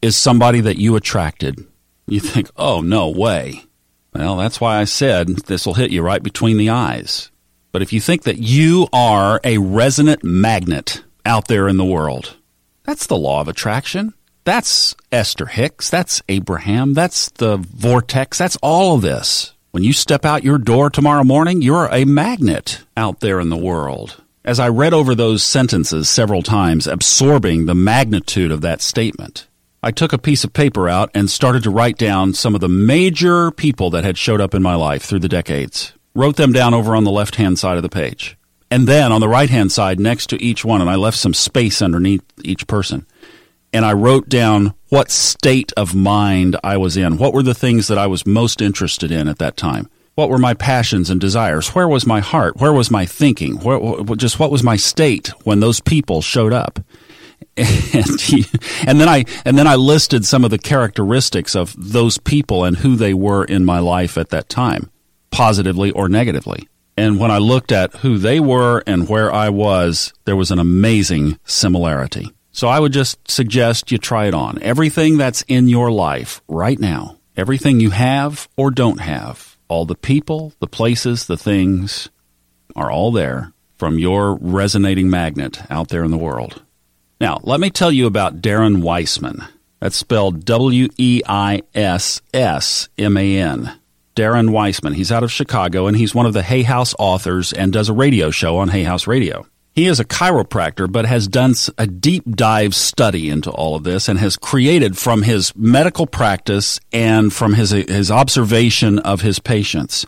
is 0.00 0.16
somebody 0.16 0.60
that 0.60 0.78
you 0.78 0.96
attracted. 0.96 1.66
You 2.06 2.20
think, 2.20 2.50
oh, 2.56 2.80
no 2.80 3.10
way. 3.10 3.62
Well, 4.14 4.36
that's 4.36 4.58
why 4.58 4.78
I 4.78 4.84
said 4.84 5.28
this 5.28 5.66
will 5.66 5.74
hit 5.74 5.90
you 5.90 6.00
right 6.00 6.22
between 6.22 6.56
the 6.56 6.70
eyes. 6.70 7.30
But 7.72 7.82
if 7.82 7.92
you 7.92 8.00
think 8.00 8.22
that 8.22 8.38
you 8.38 8.88
are 8.90 9.38
a 9.44 9.58
resonant 9.58 10.24
magnet 10.24 11.02
out 11.26 11.48
there 11.48 11.68
in 11.68 11.76
the 11.76 11.84
world, 11.84 12.36
that's 12.84 13.06
the 13.06 13.16
law 13.16 13.40
of 13.42 13.48
attraction. 13.48 14.14
That's 14.44 14.94
Esther 15.10 15.46
Hicks. 15.46 15.90
That's 15.90 16.22
Abraham. 16.28 16.94
That's 16.94 17.30
the 17.30 17.56
vortex. 17.56 18.38
That's 18.38 18.56
all 18.62 18.94
of 18.94 19.02
this. 19.02 19.52
When 19.72 19.82
you 19.82 19.92
step 19.92 20.24
out 20.24 20.44
your 20.44 20.56
door 20.56 20.88
tomorrow 20.88 21.24
morning, 21.24 21.60
you're 21.60 21.88
a 21.92 22.04
magnet 22.04 22.84
out 22.96 23.20
there 23.20 23.40
in 23.40 23.50
the 23.50 23.56
world. 23.56 24.22
As 24.44 24.60
I 24.60 24.68
read 24.68 24.94
over 24.94 25.16
those 25.16 25.42
sentences 25.42 26.08
several 26.08 26.42
times, 26.42 26.86
absorbing 26.86 27.66
the 27.66 27.74
magnitude 27.74 28.52
of 28.52 28.60
that 28.60 28.80
statement, 28.80 29.48
I 29.82 29.90
took 29.90 30.12
a 30.12 30.18
piece 30.18 30.44
of 30.44 30.52
paper 30.52 30.88
out 30.88 31.10
and 31.12 31.28
started 31.28 31.64
to 31.64 31.70
write 31.70 31.98
down 31.98 32.32
some 32.32 32.54
of 32.54 32.60
the 32.60 32.68
major 32.68 33.50
people 33.50 33.90
that 33.90 34.04
had 34.04 34.16
showed 34.16 34.40
up 34.40 34.54
in 34.54 34.62
my 34.62 34.76
life 34.76 35.02
through 35.02 35.18
the 35.18 35.28
decades. 35.28 35.92
Wrote 36.14 36.36
them 36.36 36.52
down 36.52 36.72
over 36.72 36.94
on 36.94 37.02
the 37.02 37.10
left 37.10 37.34
hand 37.34 37.58
side 37.58 37.76
of 37.76 37.82
the 37.82 37.88
page. 37.88 38.36
And 38.70 38.88
then 38.88 39.12
on 39.12 39.20
the 39.20 39.28
right 39.28 39.50
hand 39.50 39.70
side, 39.70 40.00
next 40.00 40.26
to 40.30 40.42
each 40.42 40.64
one, 40.64 40.80
and 40.80 40.90
I 40.90 40.96
left 40.96 41.18
some 41.18 41.34
space 41.34 41.80
underneath 41.80 42.22
each 42.42 42.66
person 42.66 43.06
and 43.76 43.84
I 43.84 43.92
wrote 43.92 44.30
down 44.30 44.72
what 44.88 45.10
state 45.10 45.70
of 45.76 45.94
mind 45.94 46.56
I 46.64 46.78
was 46.78 46.96
in. 46.96 47.18
What 47.18 47.34
were 47.34 47.42
the 47.42 47.54
things 47.54 47.88
that 47.88 47.98
I 47.98 48.06
was 48.06 48.26
most 48.26 48.62
interested 48.62 49.10
in 49.10 49.28
at 49.28 49.38
that 49.38 49.58
time? 49.58 49.90
What 50.14 50.30
were 50.30 50.38
my 50.38 50.54
passions 50.54 51.10
and 51.10 51.20
desires? 51.20 51.74
Where 51.74 51.86
was 51.86 52.06
my 52.06 52.20
heart? 52.20 52.56
Where 52.56 52.72
was 52.72 52.90
my 52.90 53.04
thinking? 53.04 53.58
Where, 53.58 54.02
just 54.16 54.38
what 54.38 54.50
was 54.50 54.62
my 54.62 54.76
state 54.76 55.28
when 55.44 55.60
those 55.60 55.80
people 55.80 56.22
showed 56.22 56.54
up? 56.54 56.80
And, 57.58 58.20
he, 58.20 58.44
and 58.86 59.00
then 59.00 59.08
I 59.08 59.24
and 59.46 59.56
then 59.56 59.66
I 59.66 59.76
listed 59.76 60.26
some 60.26 60.44
of 60.44 60.50
the 60.50 60.58
characteristics 60.58 61.54
of 61.54 61.74
those 61.78 62.18
people 62.18 62.64
and 62.64 62.76
who 62.76 62.96
they 62.96 63.14
were 63.14 63.44
in 63.44 63.64
my 63.64 63.78
life 63.78 64.18
at 64.18 64.28
that 64.30 64.50
time, 64.50 64.90
positively 65.30 65.90
or 65.90 66.08
negatively. 66.08 66.68
And 66.96 67.18
when 67.18 67.30
I 67.30 67.38
looked 67.38 67.72
at 67.72 67.96
who 67.96 68.16
they 68.18 68.40
were 68.40 68.82
and 68.86 69.08
where 69.08 69.32
I 69.32 69.50
was, 69.50 70.12
there 70.24 70.36
was 70.36 70.50
an 70.50 70.58
amazing 70.58 71.38
similarity. 71.44 72.32
So 72.52 72.68
I 72.68 72.80
would 72.80 72.92
just 72.92 73.30
suggest 73.30 73.92
you 73.92 73.98
try 73.98 74.26
it 74.26 74.34
on. 74.34 74.62
Everything 74.62 75.18
that's 75.18 75.42
in 75.42 75.68
your 75.68 75.90
life 75.90 76.40
right 76.48 76.78
now, 76.78 77.18
everything 77.36 77.80
you 77.80 77.90
have 77.90 78.48
or 78.56 78.70
don't 78.70 79.00
have, 79.00 79.58
all 79.68 79.84
the 79.84 79.94
people, 79.94 80.54
the 80.58 80.66
places, 80.66 81.26
the 81.26 81.36
things 81.36 82.08
are 82.74 82.90
all 82.90 83.12
there 83.12 83.52
from 83.76 83.98
your 83.98 84.36
resonating 84.36 85.10
magnet 85.10 85.60
out 85.70 85.88
there 85.88 86.02
in 86.02 86.10
the 86.10 86.16
world. 86.16 86.62
Now, 87.20 87.40
let 87.42 87.60
me 87.60 87.68
tell 87.68 87.92
you 87.92 88.06
about 88.06 88.40
Darren 88.40 88.80
Weissman. 88.80 89.44
That's 89.80 89.96
spelled 89.96 90.44
W 90.46 90.88
E 90.96 91.20
I 91.26 91.62
S 91.74 92.22
S 92.32 92.88
M 92.96 93.16
A 93.18 93.38
N. 93.38 93.78
Darren 94.16 94.50
Weissman. 94.50 94.94
He's 94.94 95.12
out 95.12 95.22
of 95.22 95.30
Chicago 95.30 95.86
and 95.86 95.96
he's 95.96 96.14
one 96.14 96.26
of 96.26 96.32
the 96.32 96.42
Hay 96.42 96.62
House 96.62 96.94
authors 96.98 97.52
and 97.52 97.72
does 97.72 97.88
a 97.88 97.92
radio 97.92 98.30
show 98.30 98.56
on 98.58 98.70
Hay 98.70 98.82
House 98.82 99.06
Radio. 99.06 99.46
He 99.76 99.86
is 99.86 100.00
a 100.00 100.06
chiropractor, 100.06 100.90
but 100.90 101.04
has 101.04 101.28
done 101.28 101.52
a 101.76 101.86
deep 101.86 102.24
dive 102.28 102.74
study 102.74 103.28
into 103.28 103.50
all 103.50 103.76
of 103.76 103.84
this 103.84 104.08
and 104.08 104.18
has 104.18 104.38
created 104.38 104.96
from 104.96 105.20
his 105.20 105.54
medical 105.54 106.06
practice 106.06 106.80
and 106.92 107.30
from 107.30 107.52
his, 107.52 107.72
his 107.72 108.10
observation 108.10 108.98
of 108.98 109.20
his 109.20 109.38
patients. 109.38 110.06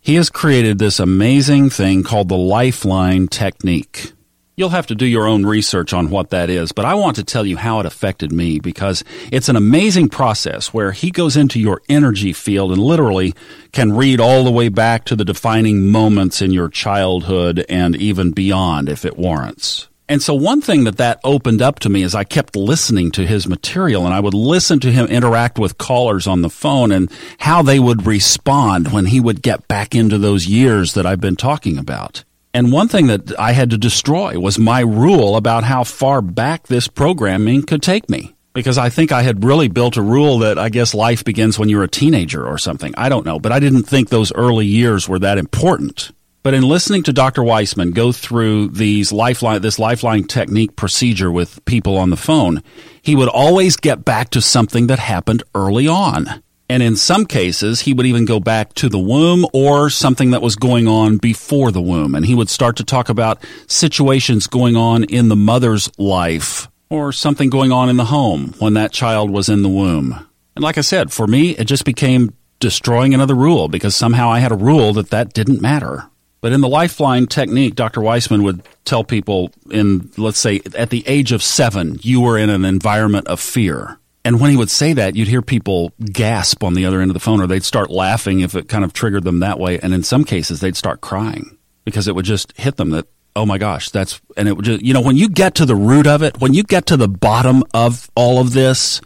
He 0.00 0.16
has 0.16 0.28
created 0.28 0.78
this 0.78 0.98
amazing 0.98 1.70
thing 1.70 2.02
called 2.02 2.28
the 2.28 2.36
Lifeline 2.36 3.28
Technique. 3.28 4.12
You'll 4.60 4.68
have 4.68 4.88
to 4.88 4.94
do 4.94 5.06
your 5.06 5.26
own 5.26 5.46
research 5.46 5.94
on 5.94 6.10
what 6.10 6.28
that 6.28 6.50
is, 6.50 6.70
but 6.70 6.84
I 6.84 6.92
want 6.92 7.16
to 7.16 7.24
tell 7.24 7.46
you 7.46 7.56
how 7.56 7.80
it 7.80 7.86
affected 7.86 8.30
me 8.30 8.60
because 8.60 9.02
it's 9.32 9.48
an 9.48 9.56
amazing 9.56 10.10
process 10.10 10.74
where 10.74 10.92
he 10.92 11.10
goes 11.10 11.34
into 11.34 11.58
your 11.58 11.80
energy 11.88 12.34
field 12.34 12.70
and 12.70 12.78
literally 12.78 13.34
can 13.72 13.96
read 13.96 14.20
all 14.20 14.44
the 14.44 14.50
way 14.50 14.68
back 14.68 15.06
to 15.06 15.16
the 15.16 15.24
defining 15.24 15.90
moments 15.90 16.42
in 16.42 16.50
your 16.50 16.68
childhood 16.68 17.64
and 17.70 17.96
even 17.96 18.32
beyond 18.32 18.90
if 18.90 19.06
it 19.06 19.16
warrants. 19.16 19.88
And 20.10 20.20
so 20.20 20.34
one 20.34 20.60
thing 20.60 20.84
that 20.84 20.98
that 20.98 21.20
opened 21.24 21.62
up 21.62 21.78
to 21.78 21.88
me 21.88 22.02
is 22.02 22.14
I 22.14 22.24
kept 22.24 22.54
listening 22.54 23.12
to 23.12 23.26
his 23.26 23.48
material 23.48 24.04
and 24.04 24.12
I 24.12 24.20
would 24.20 24.34
listen 24.34 24.78
to 24.80 24.92
him 24.92 25.06
interact 25.06 25.58
with 25.58 25.78
callers 25.78 26.26
on 26.26 26.42
the 26.42 26.50
phone 26.50 26.92
and 26.92 27.10
how 27.38 27.62
they 27.62 27.80
would 27.80 28.04
respond 28.04 28.92
when 28.92 29.06
he 29.06 29.20
would 29.20 29.40
get 29.40 29.68
back 29.68 29.94
into 29.94 30.18
those 30.18 30.46
years 30.46 30.92
that 30.92 31.06
I've 31.06 31.18
been 31.18 31.36
talking 31.36 31.78
about. 31.78 32.24
And 32.52 32.72
one 32.72 32.88
thing 32.88 33.06
that 33.06 33.38
I 33.38 33.52
had 33.52 33.70
to 33.70 33.78
destroy 33.78 34.38
was 34.38 34.58
my 34.58 34.80
rule 34.80 35.36
about 35.36 35.64
how 35.64 35.84
far 35.84 36.20
back 36.20 36.66
this 36.66 36.88
programming 36.88 37.62
could 37.62 37.82
take 37.82 38.10
me. 38.10 38.34
Because 38.52 38.78
I 38.78 38.88
think 38.88 39.12
I 39.12 39.22
had 39.22 39.44
really 39.44 39.68
built 39.68 39.96
a 39.96 40.02
rule 40.02 40.40
that 40.40 40.58
I 40.58 40.68
guess 40.68 40.92
life 40.92 41.24
begins 41.24 41.58
when 41.58 41.68
you're 41.68 41.84
a 41.84 41.88
teenager 41.88 42.44
or 42.44 42.58
something. 42.58 42.92
I 42.96 43.08
don't 43.08 43.24
know. 43.24 43.38
But 43.38 43.52
I 43.52 43.60
didn't 43.60 43.84
think 43.84 44.08
those 44.08 44.32
early 44.32 44.66
years 44.66 45.08
were 45.08 45.20
that 45.20 45.38
important. 45.38 46.10
But 46.42 46.54
in 46.54 46.62
listening 46.62 47.02
to 47.04 47.12
Dr. 47.12 47.44
Weissman 47.44 47.92
go 47.92 48.12
through 48.12 48.68
these 48.68 49.12
lifeline, 49.12 49.60
this 49.60 49.78
lifeline 49.78 50.24
technique 50.24 50.74
procedure 50.74 51.30
with 51.30 51.64
people 51.66 51.98
on 51.98 52.10
the 52.10 52.16
phone, 52.16 52.62
he 53.02 53.14
would 53.14 53.28
always 53.28 53.76
get 53.76 54.04
back 54.04 54.30
to 54.30 54.40
something 54.40 54.86
that 54.88 54.98
happened 54.98 55.42
early 55.54 55.86
on. 55.86 56.42
And 56.70 56.84
in 56.84 56.94
some 56.94 57.26
cases, 57.26 57.80
he 57.80 57.92
would 57.92 58.06
even 58.06 58.26
go 58.26 58.38
back 58.38 58.74
to 58.74 58.88
the 58.88 58.96
womb 58.96 59.44
or 59.52 59.90
something 59.90 60.30
that 60.30 60.40
was 60.40 60.54
going 60.54 60.86
on 60.86 61.16
before 61.16 61.72
the 61.72 61.82
womb. 61.82 62.14
And 62.14 62.24
he 62.24 62.36
would 62.36 62.48
start 62.48 62.76
to 62.76 62.84
talk 62.84 63.08
about 63.08 63.42
situations 63.66 64.46
going 64.46 64.76
on 64.76 65.02
in 65.02 65.28
the 65.28 65.34
mother's 65.34 65.90
life 65.98 66.68
or 66.88 67.10
something 67.10 67.50
going 67.50 67.72
on 67.72 67.88
in 67.88 67.96
the 67.96 68.04
home 68.04 68.54
when 68.60 68.74
that 68.74 68.92
child 68.92 69.30
was 69.30 69.48
in 69.48 69.62
the 69.62 69.68
womb. 69.68 70.24
And 70.54 70.62
like 70.62 70.78
I 70.78 70.82
said, 70.82 71.10
for 71.10 71.26
me, 71.26 71.56
it 71.56 71.64
just 71.64 71.84
became 71.84 72.32
destroying 72.60 73.14
another 73.14 73.34
rule 73.34 73.66
because 73.66 73.96
somehow 73.96 74.30
I 74.30 74.38
had 74.38 74.52
a 74.52 74.56
rule 74.56 74.92
that 74.92 75.10
that 75.10 75.32
didn't 75.32 75.60
matter. 75.60 76.08
But 76.40 76.52
in 76.52 76.60
the 76.60 76.68
lifeline 76.68 77.26
technique, 77.26 77.74
Dr. 77.74 78.00
Weissman 78.00 78.44
would 78.44 78.62
tell 78.84 79.02
people 79.02 79.50
in, 79.72 80.08
let's 80.16 80.38
say, 80.38 80.60
at 80.76 80.90
the 80.90 81.02
age 81.08 81.32
of 81.32 81.42
seven, 81.42 81.98
you 82.02 82.20
were 82.20 82.38
in 82.38 82.48
an 82.48 82.64
environment 82.64 83.26
of 83.26 83.40
fear. 83.40 83.98
And 84.24 84.40
when 84.40 84.50
he 84.50 84.56
would 84.56 84.70
say 84.70 84.92
that, 84.92 85.16
you'd 85.16 85.28
hear 85.28 85.42
people 85.42 85.92
gasp 86.12 86.62
on 86.62 86.74
the 86.74 86.84
other 86.84 87.00
end 87.00 87.10
of 87.10 87.14
the 87.14 87.20
phone, 87.20 87.40
or 87.40 87.46
they'd 87.46 87.64
start 87.64 87.90
laughing 87.90 88.40
if 88.40 88.54
it 88.54 88.68
kind 88.68 88.84
of 88.84 88.92
triggered 88.92 89.24
them 89.24 89.40
that 89.40 89.58
way. 89.58 89.78
And 89.78 89.94
in 89.94 90.02
some 90.02 90.24
cases, 90.24 90.60
they'd 90.60 90.76
start 90.76 91.00
crying 91.00 91.56
because 91.84 92.06
it 92.06 92.14
would 92.14 92.26
just 92.26 92.56
hit 92.58 92.76
them 92.76 92.90
that, 92.90 93.06
oh 93.34 93.46
my 93.46 93.56
gosh, 93.56 93.88
that's, 93.88 94.20
and 94.36 94.46
it 94.46 94.56
would 94.56 94.66
just, 94.66 94.82
you 94.82 94.92
know, 94.92 95.00
when 95.00 95.16
you 95.16 95.28
get 95.28 95.54
to 95.54 95.64
the 95.64 95.74
root 95.74 96.06
of 96.06 96.22
it, 96.22 96.38
when 96.38 96.52
you 96.52 96.62
get 96.62 96.86
to 96.86 96.98
the 96.98 97.08
bottom 97.08 97.64
of 97.72 98.10
all 98.14 98.40
of 98.40 98.52
this, 98.52 99.00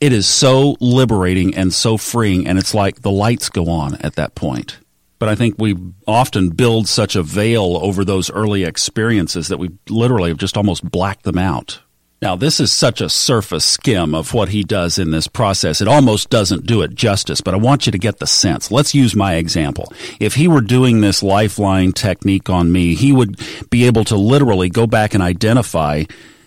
it 0.00 0.12
is 0.12 0.28
so 0.28 0.76
liberating 0.80 1.56
and 1.56 1.74
so 1.74 1.96
freeing. 1.96 2.46
And 2.46 2.56
it's 2.56 2.74
like 2.74 3.02
the 3.02 3.10
lights 3.10 3.48
go 3.48 3.68
on 3.70 3.96
at 3.96 4.14
that 4.14 4.36
point. 4.36 4.78
But 5.18 5.28
I 5.28 5.34
think 5.34 5.56
we 5.58 5.76
often 6.06 6.50
build 6.50 6.88
such 6.88 7.16
a 7.16 7.22
veil 7.22 7.78
over 7.82 8.04
those 8.04 8.30
early 8.30 8.64
experiences 8.64 9.48
that 9.48 9.58
we 9.58 9.70
literally 9.88 10.30
have 10.30 10.38
just 10.38 10.56
almost 10.56 10.88
blacked 10.88 11.24
them 11.24 11.38
out 11.38 11.80
now, 12.22 12.36
this 12.36 12.60
is 12.60 12.70
such 12.70 13.00
a 13.00 13.08
surface 13.08 13.64
skim 13.64 14.14
of 14.14 14.34
what 14.34 14.50
he 14.50 14.62
does 14.62 14.98
in 14.98 15.10
this 15.10 15.26
process. 15.26 15.80
It 15.80 15.88
almost 15.88 16.28
doesn't 16.28 16.66
do 16.66 16.82
it 16.82 16.94
justice, 16.94 17.40
but 17.40 17.54
I 17.54 17.56
want 17.56 17.86
you 17.86 17.92
to 17.92 17.98
get 17.98 18.18
the 18.18 18.26
sense. 18.26 18.70
Let's 18.70 18.94
use 18.94 19.16
my 19.16 19.36
example. 19.36 19.90
If 20.20 20.34
he 20.34 20.46
were 20.46 20.60
doing 20.60 21.00
this 21.00 21.22
lifeline 21.22 21.92
technique 21.92 22.50
on 22.50 22.70
me, 22.70 22.94
he 22.94 23.10
would 23.10 23.40
be 23.70 23.86
able 23.86 24.04
to 24.04 24.16
literally 24.16 24.68
go 24.68 24.86
back 24.86 25.14
and 25.14 25.22
identify 25.22 26.04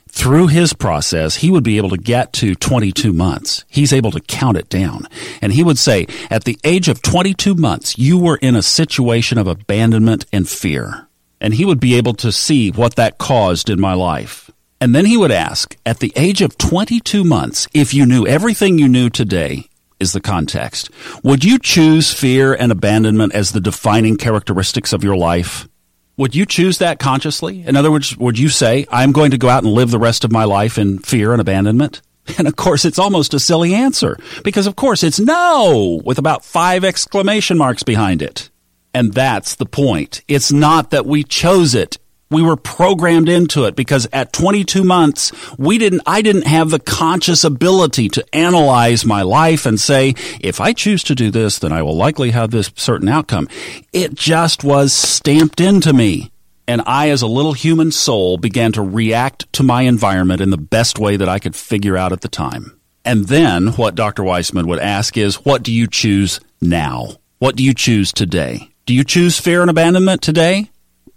through 0.09 0.45
his 0.45 0.73
process, 0.73 1.37
he 1.37 1.49
would 1.49 1.63
be 1.63 1.77
able 1.77 1.89
to 1.89 1.97
get 1.97 2.33
to 2.33 2.53
22 2.53 3.11
months. 3.11 3.65
He's 3.67 3.91
able 3.91 4.11
to 4.11 4.19
count 4.19 4.57
it 4.57 4.69
down. 4.69 5.07
And 5.41 5.51
he 5.51 5.63
would 5.63 5.79
say, 5.79 6.05
at 6.29 6.43
the 6.43 6.59
age 6.63 6.87
of 6.87 7.01
22 7.01 7.55
months, 7.55 7.97
you 7.97 8.19
were 8.19 8.37
in 8.37 8.55
a 8.55 8.61
situation 8.61 9.39
of 9.39 9.47
abandonment 9.47 10.27
and 10.31 10.47
fear. 10.47 11.07
And 11.41 11.55
he 11.55 11.65
would 11.65 11.79
be 11.79 11.95
able 11.95 12.13
to 12.15 12.31
see 12.31 12.69
what 12.69 12.95
that 12.95 13.17
caused 13.17 13.71
in 13.71 13.81
my 13.81 13.95
life. 13.95 14.42
And 14.83 14.93
then 14.93 15.05
he 15.05 15.15
would 15.15 15.31
ask, 15.31 15.77
at 15.85 15.99
the 15.99 16.11
age 16.13 16.41
of 16.41 16.57
22 16.57 17.23
months, 17.23 17.69
if 17.73 17.93
you 17.93 18.05
knew 18.05 18.27
everything 18.27 18.77
you 18.77 18.89
knew 18.89 19.09
today, 19.09 19.69
is 19.97 20.11
the 20.11 20.19
context, 20.19 20.89
would 21.23 21.45
you 21.45 21.57
choose 21.57 22.11
fear 22.13 22.53
and 22.53 22.69
abandonment 22.69 23.33
as 23.33 23.53
the 23.53 23.61
defining 23.61 24.17
characteristics 24.17 24.91
of 24.91 25.01
your 25.01 25.15
life? 25.15 25.69
Would 26.17 26.35
you 26.35 26.45
choose 26.45 26.79
that 26.79 26.99
consciously? 26.99 27.63
In 27.65 27.77
other 27.77 27.93
words, 27.93 28.17
would 28.17 28.37
you 28.37 28.49
say, 28.49 28.85
I'm 28.91 29.13
going 29.13 29.31
to 29.31 29.37
go 29.37 29.47
out 29.47 29.63
and 29.63 29.71
live 29.71 29.89
the 29.89 29.99
rest 29.99 30.25
of 30.25 30.33
my 30.33 30.43
life 30.43 30.77
in 30.77 30.99
fear 30.99 31.31
and 31.31 31.39
abandonment? 31.39 32.01
And 32.37 32.45
of 32.45 32.57
course, 32.57 32.83
it's 32.83 32.99
almost 32.99 33.33
a 33.33 33.39
silly 33.39 33.73
answer 33.73 34.17
because 34.43 34.67
of 34.67 34.75
course 34.75 35.01
it's 35.03 35.19
no 35.19 36.01
with 36.05 36.17
about 36.17 36.43
five 36.43 36.83
exclamation 36.83 37.57
marks 37.57 37.83
behind 37.83 38.21
it. 38.21 38.49
And 38.93 39.13
that's 39.13 39.55
the 39.55 39.65
point. 39.65 40.23
It's 40.27 40.51
not 40.51 40.91
that 40.91 41.05
we 41.05 41.23
chose 41.23 41.73
it 41.73 41.97
We 42.33 42.41
were 42.41 42.55
programmed 42.55 43.29
into 43.29 43.65
it 43.65 43.75
because 43.75 44.07
at 44.11 44.33
22 44.33 44.83
months, 44.83 45.31
we 45.57 45.77
didn't, 45.77 46.01
I 46.05 46.21
didn't 46.21 46.47
have 46.47 46.71
the 46.71 46.79
conscious 46.79 47.43
ability 47.43 48.09
to 48.09 48.25
analyze 48.33 49.05
my 49.05 49.21
life 49.21 49.65
and 49.65 49.79
say, 49.79 50.15
if 50.41 50.59
I 50.59 50.73
choose 50.73 51.03
to 51.05 51.15
do 51.15 51.29
this, 51.29 51.59
then 51.59 51.71
I 51.71 51.83
will 51.83 51.95
likely 51.95 52.31
have 52.31 52.51
this 52.51 52.71
certain 52.75 53.07
outcome. 53.07 53.47
It 53.93 54.15
just 54.15 54.63
was 54.63 54.91
stamped 54.93 55.61
into 55.61 55.93
me. 55.93 56.31
And 56.67 56.81
I, 56.85 57.09
as 57.09 57.21
a 57.21 57.27
little 57.27 57.53
human 57.53 57.91
soul, 57.91 58.37
began 58.37 58.71
to 58.71 58.81
react 58.81 59.51
to 59.53 59.63
my 59.63 59.83
environment 59.83 60.41
in 60.41 60.49
the 60.49 60.57
best 60.57 60.97
way 60.97 61.17
that 61.17 61.29
I 61.29 61.37
could 61.37 61.55
figure 61.55 61.97
out 61.97 62.13
at 62.13 62.21
the 62.21 62.27
time. 62.27 62.79
And 63.05 63.27
then 63.27 63.67
what 63.73 63.95
Dr. 63.95 64.23
Weissman 64.23 64.67
would 64.67 64.79
ask 64.79 65.17
is, 65.17 65.35
what 65.45 65.61
do 65.61 65.71
you 65.71 65.87
choose 65.87 66.39
now? 66.61 67.17
What 67.39 67.57
do 67.57 67.63
you 67.63 67.73
choose 67.73 68.13
today? 68.13 68.71
Do 68.85 68.93
you 68.93 69.03
choose 69.03 69.39
fear 69.39 69.61
and 69.61 69.69
abandonment 69.69 70.21
today? 70.21 70.71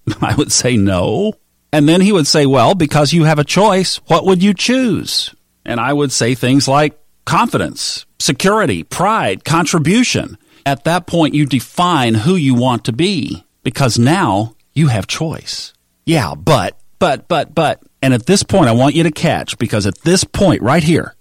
I 0.20 0.34
would 0.34 0.52
say 0.52 0.76
no. 0.76 1.34
And 1.72 1.88
then 1.88 2.00
he 2.00 2.12
would 2.12 2.26
say, 2.26 2.46
well, 2.46 2.74
because 2.74 3.12
you 3.12 3.24
have 3.24 3.38
a 3.38 3.44
choice, 3.44 3.96
what 4.06 4.24
would 4.24 4.42
you 4.42 4.54
choose? 4.54 5.34
And 5.64 5.80
I 5.80 5.92
would 5.92 6.12
say 6.12 6.34
things 6.34 6.68
like 6.68 6.98
confidence, 7.24 8.06
security, 8.18 8.82
pride, 8.82 9.44
contribution. 9.44 10.38
At 10.64 10.84
that 10.84 11.06
point, 11.06 11.34
you 11.34 11.44
define 11.44 12.14
who 12.14 12.34
you 12.34 12.54
want 12.54 12.84
to 12.84 12.92
be 12.92 13.44
because 13.62 13.98
now 13.98 14.54
you 14.72 14.88
have 14.88 15.06
choice. 15.06 15.72
Yeah, 16.04 16.34
but, 16.34 16.78
but, 16.98 17.28
but, 17.28 17.54
but. 17.54 17.82
And 18.00 18.14
at 18.14 18.26
this 18.26 18.42
point, 18.42 18.68
I 18.68 18.72
want 18.72 18.94
you 18.94 19.02
to 19.02 19.10
catch 19.10 19.58
because 19.58 19.86
at 19.86 19.98
this 20.02 20.24
point 20.24 20.62
right 20.62 20.82
here, 20.82 21.14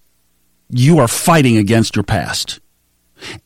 you 0.70 1.00
are 1.00 1.08
fighting 1.08 1.58
against 1.58 1.96
your 1.96 2.04
past. 2.04 2.60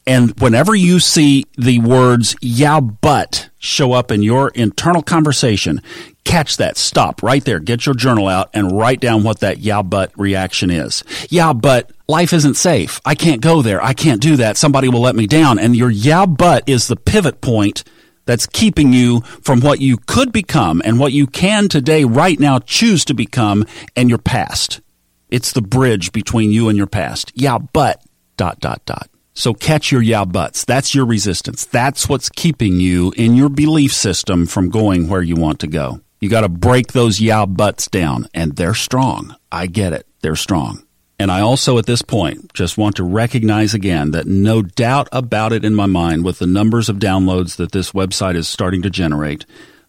And 0.06 0.38
whenever 0.40 0.76
you 0.76 1.00
see 1.00 1.46
the 1.58 1.80
words, 1.80 2.36
yeah, 2.42 2.80
but 2.80 3.49
show 3.60 3.92
up 3.92 4.12
in 4.12 4.24
your 4.24 4.50
internal 4.50 5.04
conversation, 5.04 5.82
catch 6.24 6.58
that. 6.58 6.78
Stop 6.78 7.22
right 7.22 7.44
there. 7.44 7.60
Get 7.60 7.86
your 7.86 7.96
journal 7.96 8.28
out 8.28 8.50
and 8.54 8.72
write 8.72 9.00
down 9.00 9.24
what 9.24 9.42
that 9.42 9.60
yeah, 9.60 9.82
but 9.82 10.12
reaction 10.18 10.72
is. 10.72 11.04
Yeah, 11.30 11.54
but 11.54 11.92
life 12.08 12.34
isn't 12.34 12.56
safe. 12.56 13.00
I 13.06 13.16
can't 13.16 13.42
go 13.42 13.62
there. 13.62 13.84
I 13.84 13.94
can't 13.94 14.22
do 14.22 14.38
that. 14.38 14.58
Somebody 14.58 14.90
will 14.90 15.02
let 15.02 15.16
me 15.16 15.28
down. 15.28 15.60
And 15.60 15.76
your 15.76 15.92
yeah, 15.92 16.26
but 16.26 16.68
is 16.68 16.88
the 16.88 16.96
pivot 16.96 17.42
point 17.42 17.84
that's 18.26 18.48
keeping 18.48 18.94
you 18.94 19.22
from 19.42 19.60
what 19.60 19.82
you 19.82 19.98
could 19.98 20.32
become 20.32 20.82
and 20.86 21.00
what 21.00 21.14
you 21.14 21.28
can 21.28 21.68
today, 21.68 22.06
right 22.06 22.40
now, 22.40 22.60
choose 22.60 23.04
to 23.06 23.14
become 23.14 23.66
and 23.96 24.08
your 24.08 24.20
past. 24.20 24.82
It's 25.30 25.52
the 25.52 25.62
bridge 25.62 26.12
between 26.12 26.52
you 26.52 26.70
and 26.70 26.78
your 26.78 26.88
past. 26.88 27.32
Yeah, 27.36 27.58
but 27.58 28.04
dot, 28.38 28.60
dot, 28.60 28.86
dot. 28.86 29.10
So 29.40 29.54
catch 29.54 29.90
your 29.90 30.02
yeah 30.02 30.26
buts. 30.26 30.66
That's 30.66 30.94
your 30.94 31.06
resistance. 31.06 31.64
That's 31.64 32.10
what's 32.10 32.28
keeping 32.28 32.82
you 32.82 33.14
in 33.16 33.36
your 33.36 33.48
belief 33.48 33.94
system 33.94 34.46
from 34.46 34.68
going 34.68 35.08
where 35.08 35.22
you 35.22 35.38
want 35.38 35.62
to 35.62 35.68
go. 35.68 36.02
You 36.20 36.28
got 36.28 36.42
to 36.42 36.50
break 36.50 36.92
those 36.92 37.22
yeah 37.22 37.46
buts 37.46 37.88
down, 37.88 38.28
and 38.34 38.58
they're 38.58 38.74
strong. 38.74 39.34
I 39.50 39.68
get 39.68 39.94
it. 39.94 40.06
They're 40.20 40.36
strong. 40.36 40.84
And 41.18 41.32
I 41.32 41.40
also, 41.40 41.78
at 41.78 41.86
this 41.86 42.02
point, 42.02 42.54
just 42.54 42.78
want 42.78 42.98
to 42.98 43.06
recognize 43.06 43.74
again 43.74 44.12
that 44.12 44.28
no 44.28 44.62
doubt 44.62 45.08
about 45.14 45.54
it 45.54 45.64
in 45.64 45.74
my 45.74 45.86
mind, 45.86 46.26
with 46.26 46.40
the 46.40 46.46
numbers 46.46 46.90
of 46.90 46.98
downloads 46.98 47.56
that 47.56 47.72
this 47.72 47.94
website 47.94 48.36
is 48.36 48.50
starting 48.50 48.82
to 48.82 48.90
generate, 48.90 49.46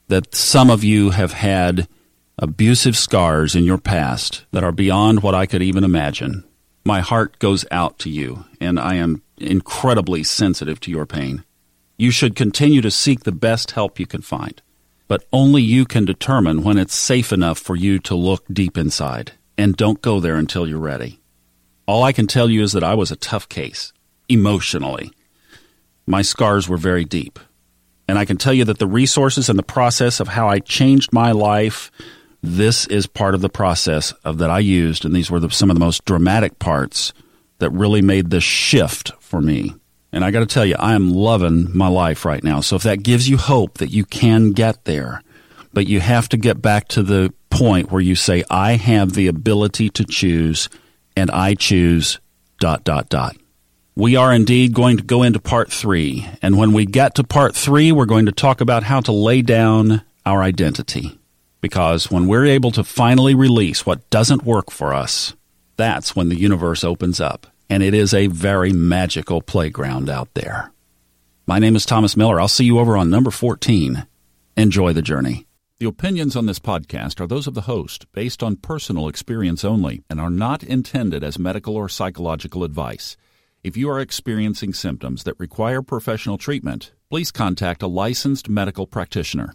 that 0.07 0.33
some 0.33 0.71
of 0.71 0.85
you 0.85 1.11
have 1.11 1.33
had 1.33 1.88
abusive 2.38 2.97
scars 2.97 3.57
in 3.57 3.64
your 3.64 3.78
past 3.78 4.45
that 4.52 4.62
are 4.62 4.71
beyond 4.71 5.25
what 5.25 5.35
I 5.35 5.47
could 5.47 5.61
even 5.61 5.83
imagine. 5.83 6.45
My 6.90 6.99
heart 6.99 7.38
goes 7.38 7.64
out 7.70 8.00
to 8.00 8.11
you, 8.11 8.47
and 8.61 8.76
I 8.76 8.97
am 8.97 9.23
incredibly 9.37 10.25
sensitive 10.25 10.80
to 10.80 10.90
your 10.90 11.06
pain. 11.06 11.44
You 11.97 12.11
should 12.11 12.35
continue 12.35 12.80
to 12.80 12.90
seek 12.90 13.20
the 13.20 13.30
best 13.30 13.70
help 13.70 14.00
you 14.00 14.06
can 14.06 14.23
find, 14.23 14.61
but 15.06 15.25
only 15.32 15.62
you 15.62 15.85
can 15.85 16.04
determine 16.04 16.64
when 16.64 16.78
it's 16.78 16.97
safe 16.97 17.32
enough 17.32 17.61
for 17.61 17.76
you 17.76 18.00
to 18.00 18.16
look 18.16 18.44
deep 18.52 18.76
inside. 18.76 19.30
And 19.56 19.76
don't 19.76 20.02
go 20.02 20.18
there 20.18 20.35
until 20.35 20.66
you're 20.66 20.80
ready. 20.80 21.20
All 21.87 22.02
I 22.02 22.11
can 22.11 22.26
tell 22.26 22.50
you 22.50 22.61
is 22.61 22.73
that 22.73 22.82
I 22.82 22.94
was 22.94 23.12
a 23.12 23.16
tough 23.30 23.49
case, 23.49 23.92
emotionally. 24.28 25.12
My 26.09 26.23
scars 26.23 26.68
were 26.68 26.76
very 26.76 27.04
deep. 27.04 27.38
And 28.09 28.18
I 28.18 28.25
can 28.25 28.37
tell 28.37 28.52
you 28.52 28.64
that 28.64 28.80
the 28.80 28.88
resources 28.88 29.49
and 29.49 29.56
the 29.56 29.62
process 29.62 30.18
of 30.18 30.26
how 30.26 30.49
I 30.49 30.59
changed 30.59 31.12
my 31.12 31.30
life, 31.30 31.92
this 32.42 32.87
is 32.87 33.06
part 33.06 33.35
of 33.35 33.40
the 33.40 33.49
process 33.49 34.12
of 34.25 34.38
that 34.38 34.50
I 34.50 34.61
used, 34.61 35.04
and 35.04 35.14
these 35.14 35.30
were 35.30 35.40
the, 35.40 35.50
some 35.50 35.70
of 35.70 35.76
the 35.76 35.85
most 35.85 36.04
dramatic 36.04 36.59
parts 36.59 37.12
that 37.59 37.70
really 37.70 38.02
made 38.02 38.30
the 38.30 38.40
shift 38.40 39.12
for 39.20 39.40
me. 39.40 39.74
And 40.12 40.24
I 40.24 40.31
got 40.31 40.40
to 40.40 40.46
tell 40.46 40.66
you, 40.66 40.76
I 40.79 40.94
am 40.94 41.12
loving 41.12 41.76
my 41.76 41.88
life 41.88 42.24
right 42.24 42.42
now. 42.42 42.61
So 42.61 42.76
if 42.76 42.83
that 42.83 43.03
gives 43.03 43.29
you 43.29 43.37
hope 43.37 43.79
that 43.79 43.90
you 43.90 44.05
can 44.05 44.50
get 44.50 44.85
there, 44.85 45.22
but 45.72 45.87
you 45.87 46.00
have 46.00 46.29
to 46.31 46.37
get 46.37 46.61
back 46.61 46.88
to 46.88 47.03
the 47.03 47.33
point 47.48 47.92
where 47.92 48.00
you 48.00 48.16
say, 48.16 48.42
I 48.50 48.72
have 48.72 49.12
the 49.12 49.29
ability 49.29 49.90
to 49.90 50.05
choose 50.05 50.68
and 51.16 51.31
I 51.31 51.55
choose 51.55 52.18
dot, 52.59 52.83
dot, 52.83 53.09
dot. 53.09 53.37
We 53.94 54.16
are 54.16 54.33
indeed 54.33 54.72
going 54.72 54.96
to 54.96 55.03
go 55.03 55.22
into 55.22 55.38
part 55.38 55.70
three. 55.70 56.26
And 56.42 56.57
when 56.57 56.72
we 56.72 56.87
get 56.87 57.16
to 57.16 57.24
part 57.24 57.55
three, 57.55 57.92
we're 57.92 58.07
going 58.07 58.26
to 58.26 58.33
talk 58.33 58.61
about 58.61 58.83
how 58.83 59.00
to 59.00 59.12
lay 59.12 59.42
down 59.42 60.03
our 60.24 60.42
identity. 60.42 61.19
Because 61.61 62.11
when 62.11 62.27
we're 62.27 62.46
able 62.46 62.70
to 62.73 62.85
finally 62.85 63.35
release 63.35 63.85
what 63.85 64.09
doesn't 64.11 64.44
work 64.44 64.70
for 64.70 64.94
us, 64.94 65.35
that's 65.77 66.16
when 66.16 66.29
the 66.29 66.38
universe 66.38 66.85
opens 66.85 67.20
up 67.20 67.46
and 67.70 67.85
it 67.85 67.94
is 67.94 68.12
a 68.12 68.27
very 68.27 68.73
magical 68.73 69.40
playground 69.40 70.11
out 70.11 70.35
there. 70.35 70.73
My 71.46 71.61
name 71.61 71.77
is 71.77 71.87
Thomas 71.87 72.16
Miller. 72.16 72.40
I'll 72.40 72.49
see 72.49 72.64
you 72.64 72.81
over 72.81 72.96
on 72.96 73.09
number 73.09 73.31
14. 73.31 74.07
Enjoy 74.57 74.92
the 74.92 75.01
journey. 75.01 75.46
The 75.79 75.87
opinions 75.87 76.37
on 76.37 76.46
this 76.46 76.59
podcast 76.59 77.20
are 77.20 77.27
those 77.27 77.46
of 77.46 77.55
the 77.55 77.62
host, 77.62 78.11
based 78.12 78.42
on 78.42 78.57
personal 78.57 79.09
experience 79.09 79.64
only, 79.64 80.03
and 80.11 80.20
are 80.20 80.31
not 80.31 80.62
intended 80.62 81.25
as 81.25 81.38
medical 81.38 81.77
or 81.77 81.88
psychological 81.88 82.64
advice. 82.64 83.16
If 83.62 83.77
you 83.77 83.88
are 83.88 84.01
experiencing 84.01 84.75
symptoms 84.75 85.23
that 85.25 85.38
require 85.38 85.81
professional 85.81 86.38
treatment, 86.38 86.92
please 87.09 87.31
contact 87.31 87.83
a 87.83 87.87
licensed 87.87 88.49
medical 88.49 88.87
practitioner. 88.87 89.55